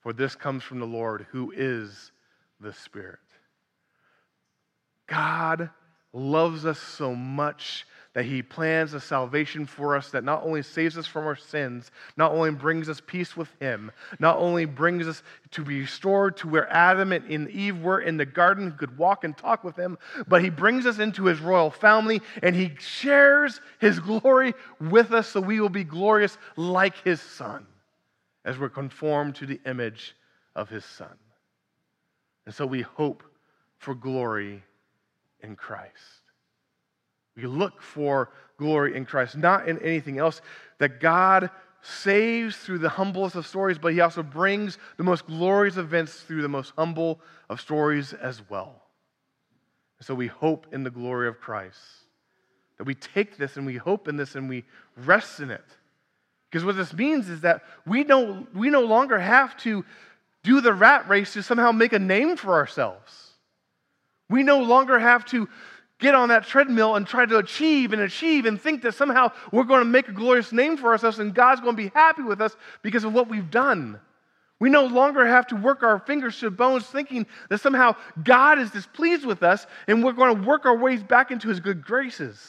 for 0.00 0.14
this 0.14 0.34
comes 0.34 0.62
from 0.62 0.80
the 0.80 0.86
Lord, 0.86 1.26
who 1.30 1.52
is 1.54 2.10
the 2.58 2.72
Spirit. 2.72 3.18
God 5.12 5.68
loves 6.14 6.64
us 6.64 6.78
so 6.78 7.14
much 7.14 7.86
that 8.14 8.24
he 8.24 8.42
plans 8.42 8.94
a 8.94 9.00
salvation 9.00 9.66
for 9.66 9.94
us 9.94 10.10
that 10.10 10.24
not 10.24 10.42
only 10.42 10.62
saves 10.62 10.96
us 10.96 11.06
from 11.06 11.26
our 11.26 11.36
sins, 11.36 11.90
not 12.16 12.32
only 12.32 12.50
brings 12.50 12.88
us 12.88 13.00
peace 13.06 13.36
with 13.36 13.48
him, 13.60 13.92
not 14.18 14.38
only 14.38 14.64
brings 14.64 15.06
us 15.06 15.22
to 15.50 15.62
be 15.62 15.80
restored 15.80 16.38
to 16.38 16.48
where 16.48 16.70
Adam 16.70 17.12
and 17.12 17.50
Eve 17.50 17.78
were 17.80 18.00
in 18.00 18.16
the 18.16 18.24
garden 18.24 18.70
who 18.70 18.76
could 18.76 18.96
walk 18.96 19.24
and 19.24 19.36
talk 19.36 19.64
with 19.64 19.76
him, 19.76 19.98
but 20.28 20.42
he 20.42 20.48
brings 20.48 20.86
us 20.86 20.98
into 20.98 21.26
his 21.26 21.40
royal 21.40 21.70
family 21.70 22.22
and 22.42 22.56
he 22.56 22.72
shares 22.78 23.60
his 23.78 23.98
glory 23.98 24.54
with 24.80 25.12
us 25.12 25.28
so 25.28 25.40
we 25.40 25.60
will 25.60 25.68
be 25.68 25.84
glorious 25.84 26.38
like 26.56 26.96
his 27.04 27.20
son 27.20 27.66
as 28.46 28.58
we're 28.58 28.70
conformed 28.70 29.34
to 29.34 29.46
the 29.46 29.60
image 29.66 30.16
of 30.54 30.70
his 30.70 30.86
son. 30.86 31.16
And 32.46 32.54
so 32.54 32.64
we 32.64 32.80
hope 32.80 33.22
for 33.78 33.94
glory 33.94 34.62
in 35.42 35.56
Christ. 35.56 36.22
We 37.36 37.46
look 37.46 37.80
for 37.80 38.30
glory 38.58 38.96
in 38.96 39.04
Christ, 39.04 39.36
not 39.36 39.68
in 39.68 39.78
anything 39.78 40.18
else. 40.18 40.40
That 40.78 41.00
God 41.00 41.50
saves 41.82 42.56
through 42.56 42.78
the 42.78 42.88
humblest 42.88 43.34
of 43.34 43.46
stories, 43.46 43.78
but 43.78 43.92
He 43.92 44.00
also 44.00 44.22
brings 44.22 44.78
the 44.96 45.02
most 45.02 45.26
glorious 45.26 45.76
events 45.76 46.20
through 46.20 46.42
the 46.42 46.48
most 46.48 46.72
humble 46.76 47.20
of 47.48 47.60
stories 47.60 48.12
as 48.12 48.42
well. 48.48 48.82
And 49.98 50.06
so 50.06 50.14
we 50.14 50.28
hope 50.28 50.66
in 50.72 50.84
the 50.84 50.90
glory 50.90 51.28
of 51.28 51.40
Christ. 51.40 51.78
That 52.78 52.84
we 52.84 52.94
take 52.94 53.36
this 53.36 53.56
and 53.56 53.66
we 53.66 53.76
hope 53.76 54.08
in 54.08 54.16
this 54.16 54.34
and 54.34 54.48
we 54.48 54.64
rest 54.96 55.40
in 55.40 55.50
it. 55.50 55.64
Because 56.50 56.64
what 56.64 56.76
this 56.76 56.92
means 56.92 57.28
is 57.28 57.40
that 57.42 57.62
we, 57.86 58.04
don't, 58.04 58.54
we 58.54 58.68
no 58.68 58.82
longer 58.82 59.18
have 59.18 59.56
to 59.58 59.84
do 60.42 60.60
the 60.60 60.74
rat 60.74 61.08
race 61.08 61.32
to 61.32 61.42
somehow 61.42 61.72
make 61.72 61.92
a 61.92 61.98
name 61.98 62.36
for 62.36 62.54
ourselves. 62.54 63.31
We 64.32 64.42
no 64.42 64.60
longer 64.62 64.98
have 64.98 65.26
to 65.26 65.46
get 65.98 66.14
on 66.14 66.30
that 66.30 66.46
treadmill 66.46 66.96
and 66.96 67.06
try 67.06 67.26
to 67.26 67.36
achieve 67.36 67.92
and 67.92 68.00
achieve 68.00 68.46
and 68.46 68.58
think 68.58 68.80
that 68.82 68.94
somehow 68.94 69.30
we're 69.52 69.64
going 69.64 69.80
to 69.80 69.84
make 69.84 70.08
a 70.08 70.12
glorious 70.12 70.52
name 70.52 70.78
for 70.78 70.90
ourselves 70.90 71.18
and 71.18 71.34
God's 71.34 71.60
going 71.60 71.76
to 71.76 71.82
be 71.82 71.92
happy 71.94 72.22
with 72.22 72.40
us 72.40 72.56
because 72.80 73.04
of 73.04 73.12
what 73.12 73.28
we've 73.28 73.50
done. 73.50 74.00
We 74.58 74.70
no 74.70 74.86
longer 74.86 75.26
have 75.26 75.46
to 75.48 75.56
work 75.56 75.82
our 75.82 75.98
fingers 75.98 76.38
to 76.38 76.46
the 76.46 76.50
bones 76.50 76.86
thinking 76.86 77.26
that 77.50 77.60
somehow 77.60 77.94
God 78.24 78.58
is 78.58 78.70
displeased 78.70 79.26
with 79.26 79.42
us 79.42 79.66
and 79.86 80.02
we're 80.02 80.12
going 80.12 80.34
to 80.34 80.48
work 80.48 80.64
our 80.64 80.78
ways 80.78 81.02
back 81.02 81.30
into 81.30 81.50
his 81.50 81.60
good 81.60 81.84
graces. 81.84 82.40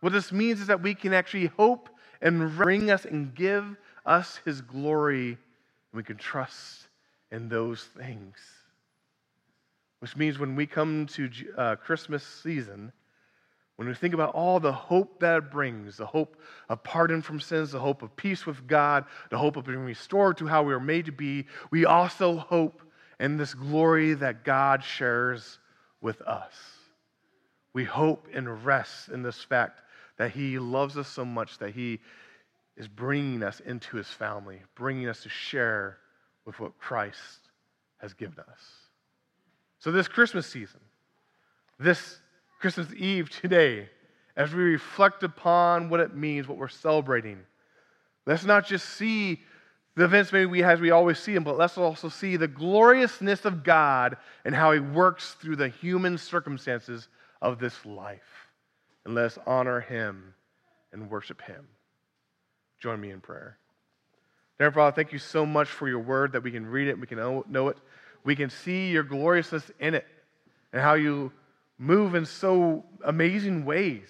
What 0.00 0.12
this 0.12 0.30
means 0.30 0.60
is 0.60 0.66
that 0.66 0.82
we 0.82 0.94
can 0.94 1.14
actually 1.14 1.46
hope 1.46 1.88
and 2.20 2.54
bring 2.56 2.90
us 2.90 3.06
and 3.06 3.34
give 3.34 3.64
us 4.04 4.38
his 4.44 4.60
glory 4.60 5.28
and 5.28 5.38
we 5.94 6.02
can 6.02 6.18
trust 6.18 6.88
in 7.32 7.48
those 7.48 7.84
things. 7.96 8.36
Which 10.00 10.16
means 10.16 10.38
when 10.38 10.56
we 10.56 10.66
come 10.66 11.06
to 11.06 11.30
uh, 11.56 11.76
Christmas 11.76 12.24
season, 12.24 12.92
when 13.76 13.88
we 13.88 13.94
think 13.94 14.12
about 14.12 14.34
all 14.34 14.60
the 14.60 14.72
hope 14.72 15.20
that 15.20 15.38
it 15.38 15.50
brings 15.50 15.96
the 15.96 16.04
hope 16.04 16.36
of 16.68 16.82
pardon 16.82 17.22
from 17.22 17.40
sins, 17.40 17.72
the 17.72 17.80
hope 17.80 18.02
of 18.02 18.14
peace 18.14 18.44
with 18.44 18.66
God, 18.66 19.06
the 19.30 19.38
hope 19.38 19.56
of 19.56 19.64
being 19.64 19.78
restored 19.78 20.36
to 20.36 20.46
how 20.46 20.62
we 20.62 20.74
were 20.74 20.80
made 20.80 21.06
to 21.06 21.12
be, 21.12 21.46
we 21.70 21.86
also 21.86 22.36
hope 22.36 22.82
in 23.18 23.36
this 23.38 23.54
glory 23.54 24.14
that 24.14 24.44
God 24.44 24.84
shares 24.84 25.58
with 26.00 26.20
us. 26.22 26.52
We 27.72 27.84
hope 27.84 28.28
and 28.34 28.64
rest 28.66 29.08
in 29.08 29.22
this 29.22 29.42
fact 29.42 29.80
that 30.18 30.32
He 30.32 30.58
loves 30.58 30.98
us 30.98 31.08
so 31.08 31.24
much 31.24 31.56
that 31.58 31.70
He 31.70 32.00
is 32.76 32.88
bringing 32.88 33.42
us 33.42 33.60
into 33.60 33.96
His 33.96 34.08
family, 34.08 34.60
bringing 34.74 35.08
us 35.08 35.22
to 35.22 35.30
share 35.30 35.96
with 36.44 36.60
what 36.60 36.78
Christ 36.78 37.48
has 37.98 38.12
given 38.12 38.44
us. 38.50 38.89
So, 39.80 39.90
this 39.90 40.08
Christmas 40.08 40.46
season, 40.46 40.80
this 41.78 42.18
Christmas 42.60 42.88
Eve 42.94 43.30
today, 43.30 43.88
as 44.36 44.52
we 44.52 44.62
reflect 44.62 45.22
upon 45.22 45.88
what 45.88 46.00
it 46.00 46.14
means, 46.14 46.46
what 46.46 46.58
we're 46.58 46.68
celebrating, 46.68 47.40
let's 48.26 48.44
not 48.44 48.66
just 48.66 48.90
see 48.90 49.40
the 49.96 50.04
events 50.04 50.32
maybe 50.32 50.46
we 50.46 50.62
as 50.62 50.80
we 50.80 50.90
always 50.90 51.18
see 51.18 51.32
them, 51.32 51.44
but 51.44 51.56
let's 51.56 51.78
also 51.78 52.10
see 52.10 52.36
the 52.36 52.46
gloriousness 52.46 53.46
of 53.46 53.64
God 53.64 54.18
and 54.44 54.54
how 54.54 54.72
He 54.72 54.80
works 54.80 55.32
through 55.40 55.56
the 55.56 55.68
human 55.68 56.18
circumstances 56.18 57.08
of 57.40 57.58
this 57.58 57.86
life. 57.86 58.20
And 59.06 59.14
let's 59.14 59.38
honor 59.46 59.80
Him 59.80 60.34
and 60.92 61.10
worship 61.10 61.40
Him. 61.40 61.66
Join 62.80 63.00
me 63.00 63.10
in 63.10 63.20
prayer. 63.20 63.56
Dear 64.58 64.72
Father, 64.72 64.94
thank 64.94 65.12
you 65.14 65.18
so 65.18 65.46
much 65.46 65.68
for 65.68 65.88
your 65.88 66.00
word 66.00 66.32
that 66.32 66.42
we 66.42 66.50
can 66.50 66.66
read 66.66 66.88
it, 66.88 67.00
we 67.00 67.06
can 67.06 67.16
know 67.48 67.68
it 67.68 67.78
we 68.24 68.36
can 68.36 68.50
see 68.50 68.90
your 68.90 69.02
gloriousness 69.02 69.70
in 69.78 69.94
it 69.94 70.06
and 70.72 70.82
how 70.82 70.94
you 70.94 71.32
move 71.78 72.14
in 72.14 72.26
so 72.26 72.84
amazing 73.04 73.64
ways. 73.64 74.08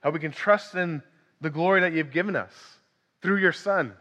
How 0.00 0.10
we 0.10 0.20
can 0.20 0.32
trust 0.32 0.74
in 0.74 1.02
the 1.40 1.50
glory 1.50 1.80
that 1.80 1.92
you've 1.92 2.12
given 2.12 2.36
us 2.36 2.52
through 3.22 3.38
your 3.38 3.52
Son. 3.52 3.92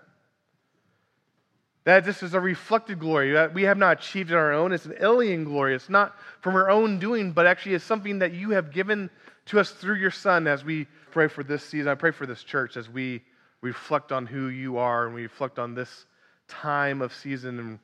That 1.86 2.06
this 2.06 2.24
is 2.24 2.34
a 2.34 2.40
reflected 2.40 3.00
glory 3.00 3.34
that 3.34 3.54
we 3.54 3.64
have 3.64 3.78
not 3.78 4.00
achieved 4.00 4.32
on 4.32 4.38
our 4.38 4.54
own. 4.54 4.72
It's 4.72 4.86
an 4.86 4.96
alien 5.00 5.44
glory. 5.44 5.76
It's 5.76 5.90
not 5.90 6.16
from 6.42 6.56
our 6.56 6.70
own 6.70 7.00
doing, 7.00 7.32
but 7.32 7.46
actually 7.46 7.76
it's 7.76 7.86
something 7.86 8.20
that 8.20 8.34
you 8.34 8.52
have 8.52 8.72
given 8.72 9.10
to 9.48 9.60
us 9.60 9.72
through 9.72 9.96
your 9.96 10.12
Son 10.12 10.48
as 10.48 10.64
we 10.64 10.86
pray 11.12 11.28
for 11.28 11.44
this 11.44 11.64
season. 11.64 11.88
I 11.88 11.96
pray 11.96 12.12
for 12.12 12.26
this 12.26 12.44
church 12.44 12.78
as 12.78 12.90
we 12.90 13.24
reflect 13.62 14.12
on 14.12 14.26
who 14.26 14.48
you 14.48 14.78
are 14.78 15.06
and 15.06 15.16
we 15.16 15.24
reflect 15.24 15.60
on 15.60 15.74
this 15.74 16.06
time 16.48 17.02
of 17.02 17.14
season 17.14 17.60
and 17.60 17.80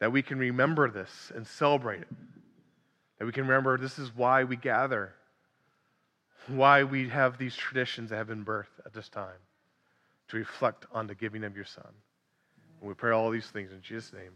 that 0.00 0.10
we 0.10 0.22
can 0.22 0.38
remember 0.38 0.90
this 0.90 1.30
and 1.34 1.46
celebrate 1.46 2.00
it. 2.00 2.08
That 3.18 3.26
we 3.26 3.32
can 3.32 3.46
remember 3.46 3.78
this 3.78 3.98
is 3.98 4.14
why 4.14 4.44
we 4.44 4.56
gather, 4.56 5.12
why 6.48 6.82
we 6.82 7.08
have 7.10 7.38
these 7.38 7.54
traditions 7.54 8.10
that 8.10 8.16
have 8.16 8.28
been 8.28 8.44
birthed 8.44 8.84
at 8.84 8.94
this 8.94 9.08
time 9.08 9.38
to 10.28 10.38
reflect 10.38 10.86
on 10.92 11.06
the 11.06 11.14
giving 11.14 11.44
of 11.44 11.54
your 11.54 11.66
Son. 11.66 11.92
And 12.80 12.88
we 12.88 12.94
pray 12.94 13.12
all 13.12 13.30
these 13.30 13.46
things 13.46 13.72
in 13.72 13.82
Jesus' 13.82 14.12
name. 14.12 14.32